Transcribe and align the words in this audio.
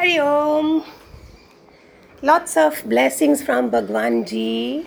Hari 0.00 0.18
Om. 0.18 0.80
Lots 2.22 2.56
of 2.58 2.86
blessings 2.88 3.42
from 3.44 3.68
Bhagwan 3.70 4.22
ji 4.22 4.84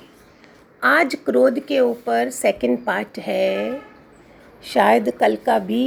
आज 0.82 1.16
क्रोध 1.16 1.60
के 1.60 1.80
ऊपर 1.80 2.30
सेकंड 2.30 2.78
पार्ट 2.86 3.20
है। 3.20 3.82
शायद 4.64 5.12
कल 5.20 5.36
का 5.46 5.58
भी 5.60 5.86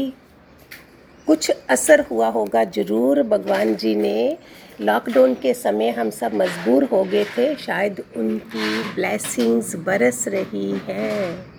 कुछ 1.27 1.51
असर 1.71 2.05
हुआ 2.11 2.29
होगा 2.29 2.65
ज़रूर 2.65 3.23
भगवान 3.23 3.75
जी 3.75 3.95
ने। 3.95 4.39
लॉकडाउन 4.81 5.35
के 5.35 5.55
समय 5.55 5.91
हम 5.91 6.11
सब 6.11 6.35
मजबूर 6.35 6.85
हो 6.85 7.03
गए 7.05 7.25
थे। 7.39 7.55
शायद 7.57 8.03
उनकी 8.17 8.83
ब्लेसिंग्स 8.95 9.77
बरस 9.77 10.25
रही 10.29 10.71
हैं। 10.89 11.56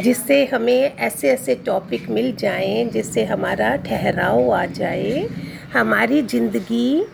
जिससे 0.00 0.44
हमें 0.46 0.96
ऐसे 0.96 1.28
ऐसे 1.30 1.54
टॉपिक 1.66 2.08
मिल 2.10 2.34
जाएँ, 2.36 2.84
जिससे 2.90 3.24
हमारा 3.24 3.74
ठहराव 3.78 4.50
आ 4.52 4.64
जाए, 4.68 5.28
हमारी 5.72 6.22
ज़िंदगी 6.22 7.04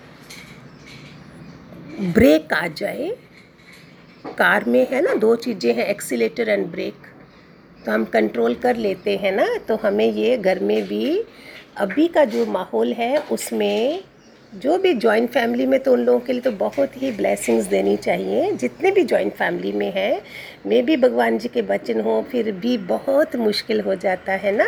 ब्रेक 2.14 2.52
आ 2.52 2.66
जाए। 2.68 3.10
कार 4.38 4.64
में 4.64 4.86
है 4.90 5.00
ना, 5.02 5.14
दो 5.14 5.34
चीज़ें 5.36 5.72
हैं 5.74 5.86
एक्सीलेटर 5.86 6.48
एंड 6.48 6.66
ब्रेक 6.66 7.06
तो 7.84 7.92
हम 7.92 8.04
कंट्रोल 8.06 8.54
कर 8.54 8.76
लेते 8.76 9.16
हैं 9.16 9.32
ना 9.32 9.46
तो 9.68 9.76
हमें 9.82 10.06
ये 10.06 10.36
घर 10.38 10.58
में 10.60 10.82
भी 10.88 11.22
अभी 11.78 12.06
का 12.08 12.24
जो 12.26 12.46
माहौल 12.48 12.92
है, 12.92 13.16
उसमें 13.18 14.02
जो 14.52 14.76
भी 14.78 14.92
जॉइंट 14.94 15.28
फैमिली 15.30 15.66
में 15.66 15.78
तो 15.80 15.92
उन 15.92 16.00
लोगों 16.00 16.20
के 16.20 16.32
लिए 16.32 16.42
तो 16.42 16.50
बहुत 16.52 16.96
ही 17.02 17.10
ब्लेसिंग्स 17.12 17.66
देनी 17.66 17.96
चाहिए। 17.96 18.50
जितने 18.52 18.90
भी 18.90 19.02
जॉइंट 19.04 19.32
फैमिली 19.32 19.72
में 19.72 19.92
हैं 19.92 20.20
मे 20.66 20.80
भी 20.82 20.96
भगवान 20.96 21.38
जी 21.38 21.48
के 21.48 21.62
बचन 21.62 22.00
हो, 22.00 22.26
फिर 22.30 22.50
भी 22.52 22.76
बहुत 22.78 23.36
मुश्किल 23.36 23.80
हो 23.80 23.94
जाता 23.94 24.32
है 24.32 24.52
ना? 24.52 24.66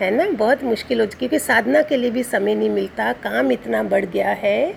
है 0.00 0.10
ना? 0.10 0.26
बहुत 0.28 0.64
मुश्किल 0.64 1.00
हो, 1.00 1.06
क्योंकि 1.08 1.38
साधना 1.38 1.82
के 1.82 1.96
लिए 1.96 2.10
भी 2.10 2.22
समय 2.22 2.54
नहीं 2.54 2.70
मिलता, 2.70 3.12
काम 3.12 3.52
इतना 3.52 3.82
बढ़ 3.82 4.04
गया 4.04 4.32
है 4.32 4.74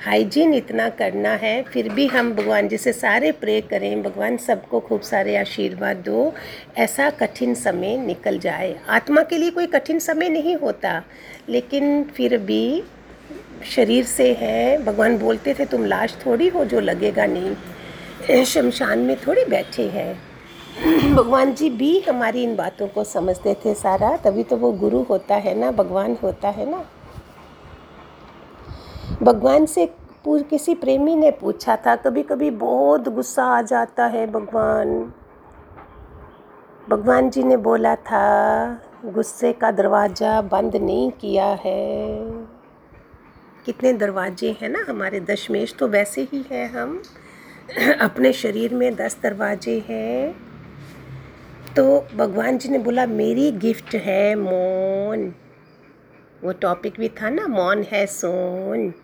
हाइजीन 0.00 0.54
इतना 0.54 0.88
करना 0.88 1.30
है, 1.30 1.62
फिर 1.62 1.88
भी 1.88 2.06
हम 2.06 2.32
भगवान 2.34 2.68
जी 2.68 2.76
से 2.76 2.92
सारे 2.92 3.32
प्रे 3.32 3.60
करें, 3.60 4.02
भगवान 4.02 4.36
सबको 4.36 4.80
खूब 4.80 5.00
सारे 5.00 5.36
आशीर्वाद 5.36 5.96
दो, 5.96 6.32
ऐसा 6.78 7.10
कठिन 7.10 7.54
समय 7.54 7.96
निकल 7.96 8.38
जाए। 8.38 8.74
आत्मा 8.88 9.22
के 9.22 9.38
लिए 9.38 9.50
कोई 9.50 9.66
कठिन 9.66 9.98
समय 9.98 10.28
नहीं 10.28 10.56
होता, 10.56 11.02
लेकिन 11.48 12.02
फिर 12.16 12.36
भी 12.38 12.82
शरीर 13.64 14.04
से 14.04 14.34
है। 14.34 14.84
भगवान 14.84 15.18
बोलते 15.18 15.54
थे, 15.54 15.64
तुम 15.64 15.84
लाश 15.84 16.16
थोड़ी 16.26 16.48
हो 16.48 16.64
जो 16.64 16.80
लगेगा 16.80 17.26
नहीं। 17.26 18.44
शमशान 18.44 18.98
में 18.98 19.16
थोड़ी 19.16 19.44
बैठे 19.44 19.88
हैं। 19.88 20.30
भगवान 21.14 21.54
जी 21.54 21.70
भी 21.70 22.00
हमारी 22.00 22.42
इन 22.42 22.56
बातों 22.56 22.88
को 22.88 23.04
समझते 23.04 23.54
थे 23.54 23.74
सारा। 23.74 24.16
तभी 24.16 24.42
तो 24.42 24.56
वो 24.56 24.72
गुरु 24.72 25.02
होता 25.02 25.34
है 25.34 25.54
ना, 25.54 25.70
भगवान 25.70 26.16
होता 26.22 26.48
है 26.48 26.70
ना। 26.70 26.84
भगवान 29.22 29.66
से 29.66 29.94
किसी 30.28 30.74
प्रेमी 30.74 31.16
ने 31.16 31.30
पूछा 31.30 31.76
था 31.76 31.96
कभी 31.96 32.22
कभी 32.22 32.50
बहुत 32.50 33.08
गुस्सा 33.08 33.44
आ 33.44 33.62
जाता 33.62 34.06
है 34.06 34.26
भगवान। 34.26 35.12
भगवान 36.88 37.30
जी 37.30 37.42
ने 37.42 37.56
बोला 37.56 37.94
था, 37.94 38.80
गुस्से 39.04 39.52
का 39.52 39.70
दरवाज़ा 39.70 40.42
बंद 40.42 40.76
नहीं 40.76 41.10
किया 41.10 41.46
है। 41.46 42.59
कितने 43.70 43.92
दरवाजे 43.92 44.56
हैं 44.60 44.68
ना 44.68 44.84
हमारे 44.88 45.20
दशमेश 45.20 45.74
तो 45.78 45.88
वैसे 45.88 46.22
ही 46.22 46.44
है 46.50 46.68
हम। 46.68 47.02
अपने 48.00 48.32
शरीर 48.32 48.74
में 48.74 48.94
दस 48.94 49.18
दरवाजे 49.22 49.84
हैं। 49.88 50.32
तो 51.76 52.08
भगवान 52.16 52.58
जी 52.58 52.68
ने 52.68 52.78
बोला, 52.78 53.06
मेरी 53.06 53.52
गिफ्ट 53.52 53.94
है, 53.94 54.34
मौन। 54.34 55.34
वो 56.44 56.52
टॉपिक 56.52 56.94
भी 56.98 57.08
था 57.08 57.30
ना, 57.30 57.46
मौन 57.46 57.82
है, 57.82 58.06
सोन। 58.06 58.94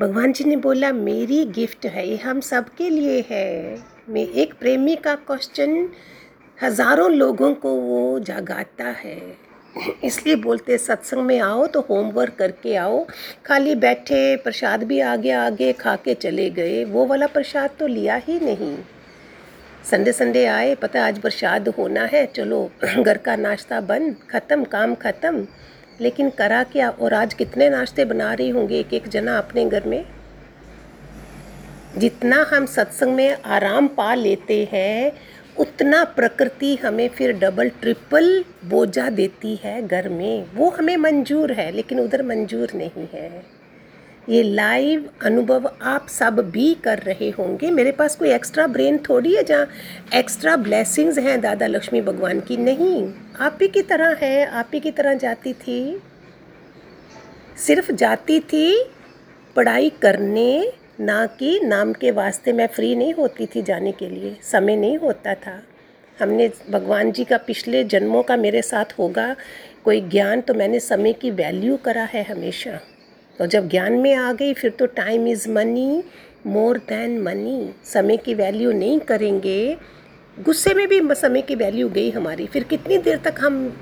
भगवान 0.00 0.32
जी 0.32 0.44
ने 0.44 0.56
बोला, 0.56 0.92
मेरी 0.92 1.44
गिफ्ट 1.44 1.86
है, 1.86 2.08
ये 2.08 2.16
हम 2.16 2.40
सबके 2.40 2.90
लिए 2.90 3.24
है। 3.30 3.78
मैं 4.08 4.28
एक 4.28 4.54
प्रेमी 4.54 4.96
का 4.96 5.14
क्वेश्चन 5.14 5.88
हज़ारों 6.62 7.10
लोगों 7.10 7.54
को 7.54 7.70
वो 7.70 8.18
जगाता 8.18 8.84
है। 8.84 9.45
इसलिए 10.04 10.36
बोलते 10.36 10.78
सत्संग 10.78 11.22
में 11.22 11.40
आओ 11.40 11.66
तो 11.66 11.80
होमवर्क 11.80 12.34
करके 12.34 12.76
आओ। 12.76 13.06
खाली 13.46 13.74
बैठे 13.74 14.36
प्रसाद 14.36 14.82
भी 14.82 15.00
आगे 15.00 15.30
आगे 15.30 15.72
खा 15.72 15.96
के 15.96 16.14
चले 16.14 16.50
गए। 16.50 16.84
वो 16.84 17.06
वाला 17.06 17.26
प्रसाद 17.26 17.70
तो 17.78 17.86
लिया 17.86 18.16
ही 18.16 18.40
नहीं। 18.40 18.76
संडे 19.90 20.12
संडे 20.12 20.46
आए, 20.46 20.74
पता 20.74 21.06
आज 21.06 21.18
प्रसाद 21.18 21.68
होना 21.68 22.04
है, 22.04 22.26
चलो, 22.26 22.70
घर 22.98 23.18
का 23.18 23.36
नाश्ता 23.36 23.80
बंद, 23.80 24.16
ख़त्म, 24.30 24.64
काम 24.64 24.94
ख़त्म। 24.94 25.46
लेकिन 26.00 26.30
करा 26.30 26.62
क्या? 26.62 26.88
और 26.90 27.14
आज 27.14 27.34
कितने 27.34 27.70
नाश्ते 27.70 28.04
बना 28.04 28.34
रही 28.34 28.48
होंगे 28.48 28.78
एक 28.80 28.94
एक 28.94 29.08
जना 29.08 29.38
अपने 29.38 29.64
घर 29.64 29.84
में? 29.86 30.04
जितना 31.98 32.46
हम 32.52 32.66
सत्संग 32.66 33.14
में 33.14 33.36
आराम 33.44 33.88
पा 33.88 34.14
लेते 34.14 34.68
हैं 34.72 35.12
उतना 35.58 36.04
प्रकृति 36.04 36.76
हमें 36.76 37.08
फिर 37.08 37.32
डबल 37.32 37.68
ट्रिपल 37.68 38.44
बोझा 38.64 39.10
देती 39.10 39.56
है 39.56 39.88
घर 39.88 40.08
में। 40.08 40.46
वो 40.54 40.70
हमें 40.70 40.96
मंजूर 40.96 41.52
है, 41.52 41.72
लेकिन 41.72 42.00
उधर 42.00 42.22
मंजूर 42.22 42.68
नहीं 42.74 43.08
है। 43.12 43.42
ये 44.28 44.42
लाइव 44.42 45.10
अनुभव 45.22 45.72
आप 45.82 46.08
सब 46.08 46.50
भी 46.50 46.74
कर 46.74 46.98
रहे 46.98 47.30
होंगे। 47.30 47.70
मेरे 47.70 47.92
पास 47.92 48.16
कोई 48.16 48.30
एक्स्ट्रा 48.30 48.66
ब्रेन 48.66 48.98
थोड़ी 48.98 49.34
है 49.34 49.42
जहाँ 49.42 49.68
एक्स्ट्रा 50.14 50.56
ब्लेसिंग्स 50.56 51.18
हैं 51.18 51.40
दादा 51.40 51.66
लक्ष्मी 51.66 52.00
भगवान 52.00 52.40
की? 52.40 52.56
नहीं। 52.56 53.12
आप 53.40 53.58
ही 53.62 53.68
की 53.68 53.82
तरह 53.82 54.16
है। 54.22 54.46
आप 54.46 54.70
ही 54.74 54.80
की 54.80 54.90
तरह 54.90 55.14
जाती 55.14 55.52
थी। 55.52 56.02
सिर्फ़ 57.56 57.92
जाती 57.92 58.40
थी 58.40 58.90
पढ़ाई 59.56 59.92
करने 60.02 60.72
ना 61.00 61.24
कि 61.38 61.58
नाम 61.60 61.92
के 61.92 62.10
वास्ते 62.10 62.52
मैं 62.52 62.66
फ्री 62.66 62.94
नहीं 62.94 63.14
होती 63.14 63.46
थी 63.46 63.62
जाने 63.62 63.92
के 63.92 64.08
लिए, 64.08 64.36
समय 64.42 64.76
नहीं 64.76 64.96
होता 64.98 65.34
था। 65.34 65.60
हमने 66.20 66.50
भगवान 66.70 67.10
जी 67.12 67.24
का 67.24 67.36
पिछले 67.38 67.82
जन्मों 67.84 68.22
का 68.22 68.36
मेरे 68.36 68.62
साथ 68.62 68.98
होगा 68.98 69.34
कोई 69.84 70.00
ज्ञान 70.00 70.40
तो 70.40 70.54
मैंने 70.54 70.80
समय 70.80 71.12
की 71.12 71.30
वैल्यू 71.30 71.76
करा 71.76 72.04
है 72.04 72.22
हमेशा। 72.22 72.78
तो 73.38 73.46
जब 73.46 73.68
ज्ञान 73.68 73.92
में 73.92 74.14
आ 74.14 74.32
गई, 74.32 74.54
फिर 74.54 74.70
तो 74.70 74.86
time 74.86 75.26
is 75.28 75.48
money 75.50 76.02
more 76.46 76.78
than 76.78 77.20
money 77.22 77.70
समय 77.84 78.16
की 78.16 78.34
वैल्यू 78.34 78.72
नहीं 78.72 78.98
करेंगे। 79.00 79.76
गुस्से 80.36 80.74
में 80.74 80.86
भी 80.88 81.00
समय 81.14 81.42
की 81.42 81.54
वैल्यू 81.54 81.88
गई 81.88 82.10
हमारी। 82.10 82.46
फिर 82.46 82.62
कितनी 82.62 82.98
देर 82.98 83.18
तक 83.18 83.34
हम 83.40 83.76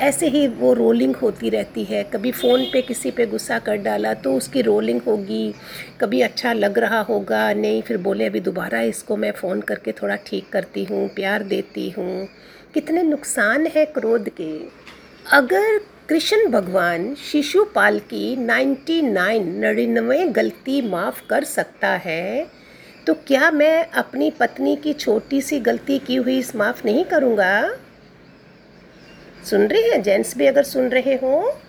ऐसे 0.00 0.28
ही 0.28 0.46
वो 0.48 0.72
रोलिंग 0.72 1.14
होती 1.16 1.48
रहती 1.50 1.84
है। 1.84 2.02
कभी 2.04 2.30
फ़ोन 2.32 2.64
पे 2.72 2.80
किसी 2.82 3.10
पे 3.10 3.26
गुस्सा 3.26 3.58
कर 3.58 3.76
डाला 3.78 4.12
तो 4.14 4.32
उसकी 4.34 4.62
रोलिंग 4.62 5.00
होगी, 5.06 5.52
कभी 6.00 6.20
अच्छा 6.20 6.52
लग 6.52 6.78
रहा 6.78 7.00
होगा, 7.00 7.52
नहीं 7.52 7.82
फिर 7.82 7.96
बोले, 7.98 8.26
अभी 8.26 8.40
दोबारा 8.40 8.80
इसको 8.82 9.16
मैं 9.16 9.32
फ़ोन 9.32 9.60
करके 9.60 9.92
थोड़ा 9.92 10.16
ठीक 10.26 10.48
करती 10.52 10.84
हूँ, 10.84 11.08
प्यार 11.08 11.42
देती 11.44 11.88
हूँ। 11.90 12.26
कितने 12.74 13.02
नुकसान 13.02 13.66
है 13.66 13.84
क्रोध 13.88 14.28
के। 14.30 14.52
अगर 15.26 15.78
कृष्ण 16.08 16.48
भगवान 16.50 17.14
शिशुपाल 17.22 17.98
की 18.06 18.36
नाइन्टी 18.36 19.00
नाइन 19.02 19.52
नड़िनवे 19.58 20.24
गलती 20.30 20.80
माफ़ 20.82 21.20
कर 21.28 21.44
सकता 21.44 21.88
है 21.96 22.46
तो 23.06 23.14
क्या 23.26 23.50
मैं 23.50 23.84
अपनी 23.94 24.30
पत्नी 24.30 24.74
की 24.76 24.92
छोटी 24.94 25.40
सी 25.42 25.60
गलती 25.60 25.98
की 25.98 26.16
हुई 26.16 26.38
इस 26.38 26.54
माफ़ 26.56 26.82
नहीं 26.84 27.04
करूँगा? 27.04 27.52
सुन 29.44 29.66
रहे 29.66 29.82
हैं? 29.82 30.02
जेंट्स 30.02 30.36
भी 30.36 30.46
अगर 30.46 30.62
सुन 30.62 30.88
रहे 30.88 31.14
हो 31.14 31.60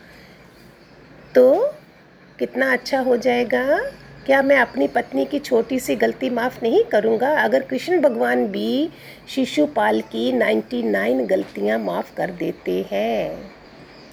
तो 1.35 1.73
कितना 2.39 2.71
अच्छा 2.73 2.99
हो 2.99 3.17
जाएगा। 3.17 3.79
क्या 4.25 4.41
मैं 4.41 4.57
अपनी 4.57 4.87
पत्नी 4.87 5.25
की 5.25 5.39
छोटी 5.39 5.79
सी 5.79 5.95
गलती 5.95 6.29
माफ़ 6.29 6.59
नहीं 6.63 6.83
करूँगा? 6.83 7.43
अगर 7.43 7.61
कृष्ण 7.61 8.01
भगवान 8.01 8.47
भी 8.47 8.89
शिशुपाल 9.29 10.01
की 10.01 10.31
99 10.31 11.25
गलतियाँ 11.25 11.79
माफ़ 11.79 12.15
कर 12.15 12.31
देते 12.31 12.85
हैं। 12.91 13.51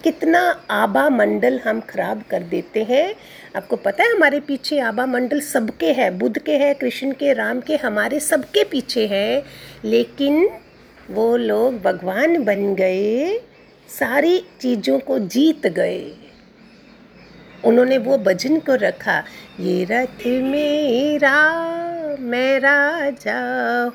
कितना 0.05 0.65
आबा 0.71 1.09
मंडल 1.09 1.59
हम 1.59 1.81
खराब 1.81 2.23
कर 2.31 2.43
देते 2.43 2.83
हैं। 2.85 3.15
आपको 3.57 3.77
पता 3.77 4.05
है 4.05 4.13
हमारे 4.13 4.41
पीछे 4.41 4.81
आबा 4.81 5.07
मंडल 5.07 5.41
सबके 5.41 5.93
है, 5.93 6.11
बुद्ध 6.11 6.39
के 6.39 6.57
है, 6.57 6.75
कृष्ण 6.75 7.13
के, 7.13 7.33
राम 7.33 7.61
के, 7.61 7.77
हमारे 7.77 8.21
सबके 8.21 8.65
पीछे 8.65 9.07
है। 9.07 9.45
लेकिन 9.85 10.51
वो 11.11 11.37
लोग 11.37 11.83
भगवान 11.83 12.45
बन 12.45 12.75
गए। 12.75 13.41
सारी 13.89 14.39
चीज़ों 14.61 14.99
को 14.99 15.19
जीत 15.19 15.67
गए। 15.67 16.13
उन्होंने 17.65 17.99
वो 17.99 18.19
भजन 18.19 18.59
को 18.59 18.75
रखा, 18.75 19.25
ये 19.61 19.85
रथ 19.85 20.27
मेरा, 20.27 21.37
मैं 22.21 22.61
राजा 22.61 23.41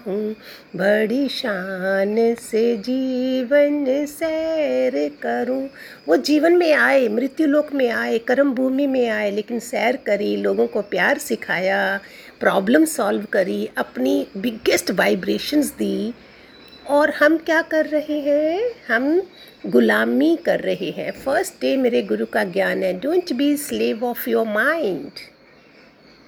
हूँ। 0.07 0.35
बड़ी 0.75 1.29
शान 1.29 2.15
से 2.35 2.77
जीवन 2.77 3.85
सैर 4.05 4.93
करूँ। 5.21 5.69
वो 6.07 6.17
जीवन 6.17 6.57
में 6.57 6.73
आए 6.73 7.07
मृत्यु 7.07 7.47
लोक 7.47 7.73
में 7.73 7.89
आए 7.89 8.17
कर्म 8.17 8.53
भूमि 8.53 8.87
में 8.87 9.09
आए, 9.09 9.31
लेकिन 9.31 9.59
सैर 9.59 9.95
करी, 9.95 10.35
लोगों 10.35 10.67
को 10.67 10.81
प्यार 10.81 11.17
सिखाया, 11.17 11.99
प्रॉब्लम 12.39 12.85
सॉल्व 12.85 13.25
करी, 13.25 13.69
अपनी 13.77 14.27
बिगेस्ट 14.37 14.91
वाइब्रेशंस 14.91 15.71
दी। 15.71 16.13
और 16.89 17.09
हम 17.09 17.37
क्या 17.37 17.61
कर 17.61 17.85
रहे 17.85 18.19
हैं? 18.19 18.71
हम 18.87 19.21
गुलामी 19.65 20.37
कर 20.45 20.59
रहे 20.59 20.89
हैं। 20.89 21.11
फ़र्स्ट 21.11 21.53
डे 21.61 21.77
मेरे 21.77 22.01
गुरु 22.01 22.25
का 22.25 22.43
ज्ञान 22.43 22.83
है। 22.83 22.99
Don't 22.99 23.33
be 23.33 23.57
slave 23.57 24.03
of 24.05 24.29
your 24.29 24.47
mind 24.47 25.11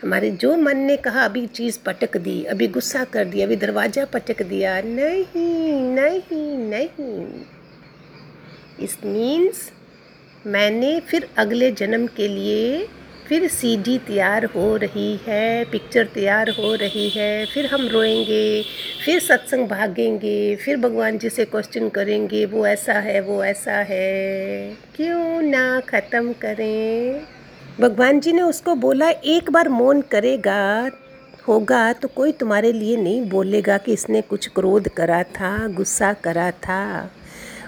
हमारे 0.01 0.31
जो 0.31 0.55
मन 0.57 0.77
ने 0.77 0.97
कहा, 0.97 1.25
अभी 1.25 1.47
चीज़ 1.47 1.79
पटक 1.85 2.17
दी, 2.17 2.43
अभी 2.43 2.67
गुस्सा 2.67 3.03
कर 3.03 3.25
दिया, 3.25 3.45
अभी 3.45 3.55
दरवाज़ा 3.55 4.05
पटक 4.05 4.41
दिया। 4.41 4.81
नहीं 4.81 5.81
नहीं 5.81 6.57
नहीं। 6.57 7.27
इस 8.79 8.97
मीन्स 9.05 9.71
मैंने 10.47 10.99
फिर 10.99 11.29
अगले 11.37 11.71
जन्म 11.71 12.07
के 12.07 12.27
लिए 12.27 12.87
फिर 13.29 13.47
सीडी 13.47 13.97
तैयार 13.97 14.45
हो 14.45 14.75
रही 14.75 15.19
है 15.27 15.65
पिक्चर 15.65 16.05
तैयार 16.05 16.49
हो 16.49 16.75
रही 16.75 17.09
है, 17.09 17.45
फिर 17.45 17.65
हम 17.65 17.87
रोएँगे, 17.87 18.63
फिर 19.05 19.19
सत्संग 19.19 19.67
भागेंगे, 19.67 20.55
फिर 20.55 20.77
भगवान 20.77 21.17
जी 21.17 21.29
से 21.29 21.45
क्वेश्चन 21.45 21.89
करेंगे, 21.89 22.45
वो 22.45 22.67
ऐसा 22.67 22.93
है, 22.93 23.19
वो 23.21 23.43
ऐसा 23.43 23.71
है। 23.71 24.77
क्यों 24.95 25.41
ना 25.41 25.79
ख़त्म 25.79 26.33
करें? 26.33 27.21
भगवान 27.79 28.19
जी 28.19 28.33
ने 28.33 28.41
उसको 28.41 28.75
बोला, 28.75 29.09
एक 29.09 29.51
बार 29.51 29.69
मौन 29.69 30.01
करेगा, 30.01 30.91
होगा 31.47 31.93
तो 31.93 32.07
कोई 32.07 32.31
तुम्हारे 32.31 32.71
लिए 32.71 32.97
नहीं 32.97 33.29
बोलेगा 33.29 33.77
कि 33.77 33.93
इसने 33.93 34.21
कुछ 34.21 34.47
क्रोध 34.47 34.87
करा 34.87 35.23
था, 35.23 35.67
गुस्सा 35.67 36.13
करा 36.13 36.51
था। 36.51 37.11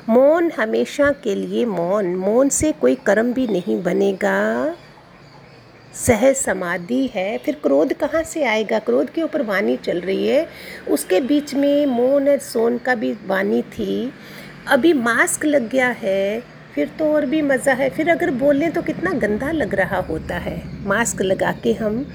मौन 0.10 0.52
हमेशा 0.52 1.12
के 1.12 1.36
लिए 1.36 1.66
मौन 1.66 2.16
मौन 2.16 2.50
से 2.50 2.72
कोई 2.72 2.96
कर्म 2.96 3.34
भी 3.34 3.48
नहीं 3.48 3.84
बनेगा। 3.84 4.76
सहज 5.98 6.36
समाधि 6.36 7.06
है। 7.16 7.38
फिर 7.38 7.56
क्रोध 7.56 7.94
कहाँ 7.94 8.24
से 8.24 8.44
आएगा? 8.44 8.80
क्रोध 8.80 9.10
के 9.10 9.22
ऊपर 9.22 9.42
वाणी 9.42 9.76
चल 9.78 10.00
रही 10.00 10.28
है। 10.28 10.48
उसके 10.90 11.20
बीच 11.22 11.54
में 11.56 11.86
मोन 11.86 12.30
और 12.30 12.38
सोन 12.40 12.78
का 12.78 12.96
भी 12.96 13.12
वाणी 13.28 13.62
थी। 13.62 14.12
अभी 14.68 14.94
मास्क 14.94 15.46
लग 15.46 15.70
गया 15.70 15.90
है, 15.98 16.40
फिर 16.76 16.90
तो 17.00 17.12
और 17.14 17.26
भी 17.26 17.42
मज़ा 17.42 17.74
है। 17.74 17.90
फिर 17.90 18.10
अगर 18.10 18.32
बोलें 18.32 18.72
तो 18.72 18.82
कितना 18.82 19.12
गंदा 19.12 19.52
लग 19.52 19.76
रहा 19.76 20.00
होता 20.00 20.38
है। 20.38 20.62
मास्क 20.88 21.22
लगा 21.22 21.52
के 21.64 21.74
हम 21.74 22.06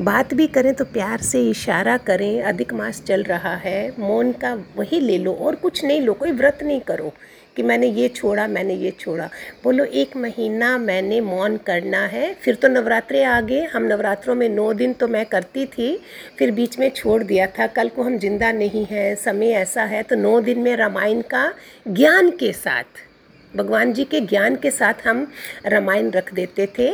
बात 0.00 0.34
भी 0.34 0.46
करें 0.46 0.72
तो 0.74 0.84
प्यार 0.84 1.20
से 1.20 1.40
इशारा 1.50 1.96
करें। 1.96 2.42
अधिक 2.42 2.72
मास 2.74 3.02
चल 3.02 3.22
रहा 3.22 3.54
है। 3.56 3.92
मौन 3.98 4.32
का 4.34 4.54
वही 4.76 5.00
ले 5.00 5.18
लो 5.18 5.32
और 5.34 5.54
कुछ 5.54 5.84
नहीं 5.84 6.00
लो, 6.00 6.12
कोई 6.12 6.32
व्रत 6.32 6.58
नहीं 6.62 6.80
करो। 6.80 7.12
कि 7.56 7.62
मैंने 7.62 7.86
ये 7.88 8.08
छोड़ा, 8.10 8.46
मैंने 8.48 8.74
ये 8.74 8.90
छोड़ा। 8.92 9.28
बोलो, 9.64 9.84
एक 9.84 10.16
महीना 10.16 10.76
मैंने 10.78 11.20
मौन 11.22 11.56
करना 11.66 12.04
है, 12.06 12.32
फिर 12.34 12.54
तो 12.54 12.68
नवरात्रे 12.70 13.22
आ 13.24 13.40
गए। 13.42 13.64
हम 13.64 13.84
नवरात्रों 13.84 14.34
में 14.34 14.48
नौ 14.48 14.72
दिन 14.74 14.92
तो 14.92 15.08
मैं 15.08 15.24
करती 15.26 15.66
थी, 15.68 15.96
फिर 16.38 16.50
बीच 16.52 16.78
में 16.78 16.88
छोड़ 16.90 17.22
दिया 17.22 17.46
था। 17.48 17.66
कल 17.68 17.88
को 17.88 18.02
हम 18.02 18.18
ज़िंदा 18.18 18.52
नहीं 18.52 18.84
है, 18.86 19.14
समय 19.16 19.52
ऐसा 19.54 19.84
है 19.84 20.02
तो 20.02 20.16
नौ 20.16 20.40
दिन 20.40 20.58
में 20.58 20.74
रामायण 20.76 21.22
का 21.24 21.52
ज्ञान 21.88 22.30
के 22.30 22.52
साथ, 22.54 23.06
भगवान 23.54 23.92
जी 23.92 24.04
के 24.04 24.20
ज्ञान 24.22 24.56
के 24.56 24.70
साथ 24.70 25.06
हम 25.06 25.26
रामायण 25.66 26.10
रख 26.10 26.32
देते 26.34 26.66
थे 26.78 26.90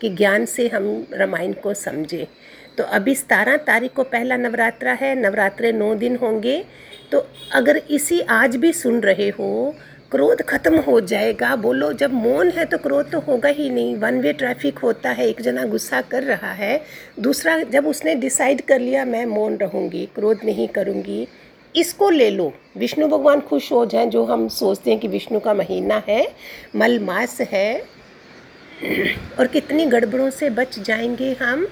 कि 0.00 0.08
ज्ञान 0.10 0.44
से 0.46 0.68
हम 0.68 1.06
रामायण 1.12 1.52
को 1.52 1.74
समझें। 1.76 2.26
तो 2.78 2.84
अभी 2.86 3.14
सतारह 3.14 3.56
तारीख 3.58 3.92
को 3.92 4.02
पहला 4.04 4.36
नवरात्रा 4.36 4.92
है, 4.92 5.14
नवरात्रे 5.16 5.72
नौ 5.72 5.94
दिन 5.96 6.16
होंगे। 6.16 6.62
तो 7.12 7.26
अगर 7.52 7.76
इसी 7.90 8.20
आज 8.22 8.56
भी 8.56 8.72
सुन 8.72 9.00
रहे 9.00 9.28
हो 9.30 9.74
क्रोध 10.10 10.42
खत्म 10.42 10.76
हो 10.76 11.00
जाएगा। 11.00 11.56
बोलो, 11.56 11.92
जब 11.92 12.12
मौन 12.12 12.50
है 12.50 12.64
तो 12.64 12.78
क्रोध 12.78 13.10
तो 13.10 13.18
होगा 13.20 13.48
ही 13.48 13.70
नहीं। 13.70 13.96
वन 13.96 14.20
वे 14.20 14.32
ट्रैफ़िक 14.32 14.78
होता 14.78 15.10
है, 15.10 15.26
एक 15.28 15.40
जना 15.40 15.64
गुस्सा 15.64 16.00
कर 16.00 16.22
रहा 16.22 16.52
है। 16.52 16.80
दूसरा, 17.20 17.58
जब 17.62 17.86
उसने 17.86 18.14
डिसाइड 18.14 18.60
कर 18.60 18.80
लिया, 18.80 19.04
मैं 19.04 19.26
मौन 19.26 19.56
रहूँगी, 19.56 20.06
क्रोध 20.14 20.40
नहीं 20.44 20.68
करूँगी, 20.68 21.28
इसको 21.76 22.10
ले 22.10 22.30
लो। 22.30 22.52
विष्णु 22.76 23.08
भगवान 23.08 23.40
खुश 23.40 23.72
हो 23.72 23.86
जाएँ, 23.86 24.06
जो 24.06 24.24
हम 24.24 24.48
सोचते 24.48 24.90
हैं 24.90 25.00
कि 25.00 25.08
विष्णु 25.08 25.40
का 25.40 25.54
महीना 25.54 26.02
है 26.08 26.26
मल 26.76 26.98
मास 26.98 27.40
है। 27.40 27.82
और 29.38 29.46
कितनी 29.46 29.86
गड़बड़ों 29.86 30.30
से 30.30 30.50
बच 30.50 30.78
जाएँगे 30.78 31.36
हम। 31.42 31.68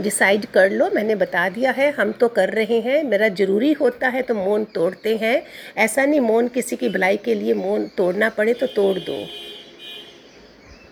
डिसाइड 0.00 0.44
कर 0.46 0.70
लो, 0.70 0.88
मैंने 0.94 1.14
बता 1.14 1.48
दिया 1.48 1.70
है, 1.70 1.90
हम 1.92 2.12
तो 2.12 2.28
कर 2.28 2.50
रहे 2.50 2.80
हैं, 2.80 3.02
मेरा 3.04 3.28
ज़रूरी 3.30 3.72
होता 3.72 4.08
है 4.08 4.22
तो 4.22 4.34
मौन 4.34 4.64
तोड़ते 4.64 5.16
हैं। 5.16 5.42
ऐसा 5.76 6.04
नहीं 6.04 6.20
मौन 6.20 6.48
किसी 6.48 6.76
की 6.76 6.88
भलाई 6.88 7.16
के 7.16 7.34
लिए 7.34 7.54
मौन 7.54 7.86
तोड़ना 7.96 8.28
पड़े 8.28 8.54
तो 8.54 8.66
तोड़ 8.66 8.98
दो। 8.98 9.24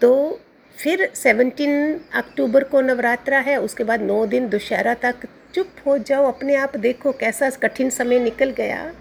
तो 0.00 0.40
फिर 0.76 1.08
सेवनटीन 1.14 2.00
अक्टूबर 2.14 2.64
को 2.64 2.81
नवरात्रा 2.81 3.38
है, 3.38 3.56
उसके 3.60 3.84
बाद 3.84 4.02
नौ 4.02 4.25
दिन 4.26 4.49
दुशहरा 4.49 4.94
तक 4.94 5.26
चुप 5.55 5.69
हो 5.87 5.98
जाओ, 5.98 6.26
अपने 6.26 6.56
आप 6.56 6.76
देखो 6.76 7.12
कैसा 7.12 7.50
कठिन 7.50 7.90
समय 7.90 8.19
निकल 8.19 8.50
गया। 8.50 8.93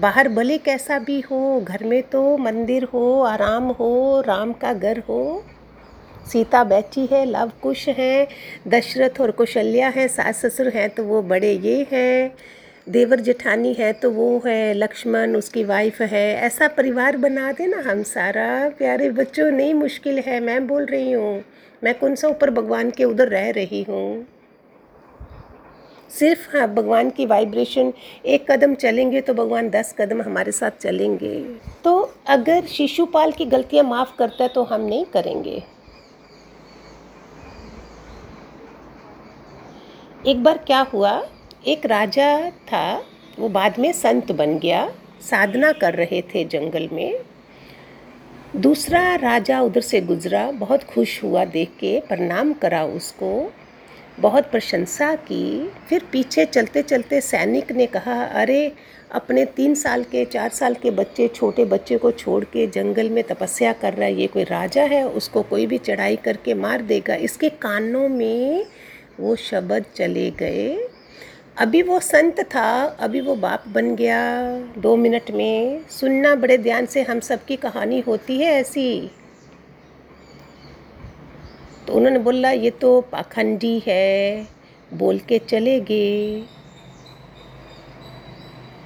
बाहर 0.00 0.28
भले 0.28 0.58
कैसा 0.58 0.98
भी 0.98 1.20
हो, 1.20 1.60
घर 1.60 1.84
में 1.84 2.02
तो 2.02 2.36
मंदिर 2.38 2.84
हो, 2.84 3.22
आराम 3.22 3.64
हो, 3.70 4.20
राम 4.20 4.52
का 4.52 4.72
घर 4.72 4.98
हो 4.98 5.44
सीता 6.26 6.62
बैठी 6.64 7.06
है, 7.06 7.24
लव 7.26 7.50
कुश 7.62 7.88
है, 7.88 8.26
दशरथ 8.68 9.20
और 9.20 9.30
कुशल्या 9.30 9.88
है, 9.88 10.08
सास 10.08 10.44
ससुर 10.46 10.68
हैं 10.68 10.88
तो 10.90 11.04
वो 11.04 11.22
बड़े 11.22 11.52
ये 11.52 11.86
हैं, 11.92 12.34
देवर 12.86 13.20
जेठानी 13.20 13.72
है 13.74 13.92
तो 13.92 14.10
वो 14.10 14.42
है, 14.46 14.74
लक्ष्मण 14.74 15.36
उसकी 15.36 15.64
वाइफ 15.64 16.00
है। 16.02 16.26
ऐसा 16.36 16.68
परिवार 16.68 17.16
बना 17.16 17.52
देना 17.52 17.82
हम 17.86 18.02
सारा। 18.02 18.68
प्यारे 18.78 19.10
बच्चों, 19.10 19.50
नहीं 19.50 19.74
मुश्किल 19.74 20.18
है, 20.18 20.38
मैं 20.40 20.66
बोल 20.66 20.84
रही 20.84 21.12
हूँ, 21.12 21.42
मैं 21.82 21.98
कौन 21.98 22.14
सा 22.14 22.28
ऊपर 22.28 22.50
भगवान 22.50 22.90
के 22.90 23.04
उधर 23.04 23.28
रह 23.28 23.50
रही 23.50 23.82
हूँ? 23.82 24.26
सिर्फ़ 26.10 26.56
हाँ 26.56 26.66
भगवान 26.74 27.10
की 27.10 27.26
वाइब्रेशन 27.26 27.92
एक 28.26 28.50
कदम 28.50 28.74
चलेंगे 28.74 29.20
तो 29.20 29.34
भगवान 29.34 29.68
दस 29.70 29.94
कदम 29.98 30.20
हमारे 30.22 30.52
साथ 30.52 30.70
चलेंगे। 30.80 31.38
तो 31.84 31.94
अगर 32.26 32.66
शिशुपाल 32.66 33.32
की 33.32 33.44
गलतियाँ 33.44 33.84
माफ़ 33.84 34.16
करता 34.18 34.42
है 34.44 34.48
तो 34.48 34.62
हम 34.64 34.80
नहीं 34.80 35.04
करेंगे। 35.04 35.62
एक 40.26 40.42
बार 40.42 40.58
क्या 40.58 40.80
हुआ? 40.80 41.28
एक 41.66 41.86
राजा 41.86 42.50
था, 42.50 43.04
वो 43.38 43.48
बाद 43.48 43.78
में 43.78 43.92
संत 43.92 44.32
बन 44.32 44.58
गया, 44.58 44.92
साधना 45.20 45.72
कर 45.72 45.94
रहे 45.94 46.22
थे 46.22 46.44
जंगल 46.44 46.88
में। 46.92 47.18
दूसरा 48.56 49.14
राजा 49.14 49.60
उधर 49.60 49.80
से 49.80 50.00
गुजरा, 50.00 50.50
बहुत 50.50 50.84
खुश 50.84 51.22
हुआ 51.24 51.44
देख 51.44 51.68
के, 51.68 52.00
प्रणाम 52.00 52.52
करा 52.52 52.84
उसको, 52.84 53.52
बहुत 54.20 54.50
प्रशंसा 54.50 55.14
की। 55.14 55.72
फिर 55.88 56.04
पीछे 56.12 56.44
चलते 56.44 56.82
चलते 56.82 57.20
सैनिक 57.20 57.72
ने 57.72 57.86
कहा, 57.86 58.24
अरे, 58.24 58.72
अपने 59.12 59.44
तीन 59.44 59.74
साल 59.74 60.04
के, 60.04 60.24
चार 60.24 60.48
साल 60.48 60.74
के 60.74 60.90
बच्चे, 60.90 61.28
छोटे 61.28 61.64
बच्चे 61.64 61.98
को 61.98 62.10
छोड़ 62.10 62.44
के 62.44 62.66
जंगल 62.66 63.10
में 63.10 63.24
तपस्या 63.24 63.72
कर 63.72 63.94
रहा 63.94 64.04
है, 64.04 64.20
ये 64.20 64.26
कोई 64.26 64.44
राजा 64.44 64.82
है, 64.82 65.08
उसको 65.08 65.42
कोई 65.42 65.66
भी 65.66 65.78
चढ़ाई 65.78 66.16
करके 66.16 66.54
मार 66.54 66.82
देगा। 66.82 67.14
इसके 67.14 67.48
कानों 67.48 68.08
में 68.08 68.66
वो 69.22 69.34
शब्द 69.38 69.84
चले 69.96 70.30
गए। 70.30 70.88
अभी 71.56 71.82
वो 71.82 71.98
संत 72.00 72.40
था, 72.44 72.82
अभी 73.00 73.20
वो 73.20 73.34
बाप 73.36 73.64
बन 73.68 73.94
गया। 73.96 74.20
दो 74.78 74.94
मिनट 74.96 75.30
में 75.30 75.84
सुनना 75.90 76.34
बड़े 76.34 76.56
ध्यान 76.58 76.86
से 76.86 77.02
हम 77.02 77.20
सब 77.20 77.44
की 77.44 77.56
कहानी 77.56 78.00
होती 78.00 78.38
है 78.38 78.52
ऐसी। 78.52 79.10
तो 81.86 81.92
उन्होंने 81.92 82.18
बोला, 82.18 82.50
ये 82.50 82.70
तो 82.70 83.00
पाखंडी 83.00 83.82
है, 83.86 84.46
बोल 84.90 85.18
के 85.18 85.38
चले 85.38 85.78
गए 85.80 86.44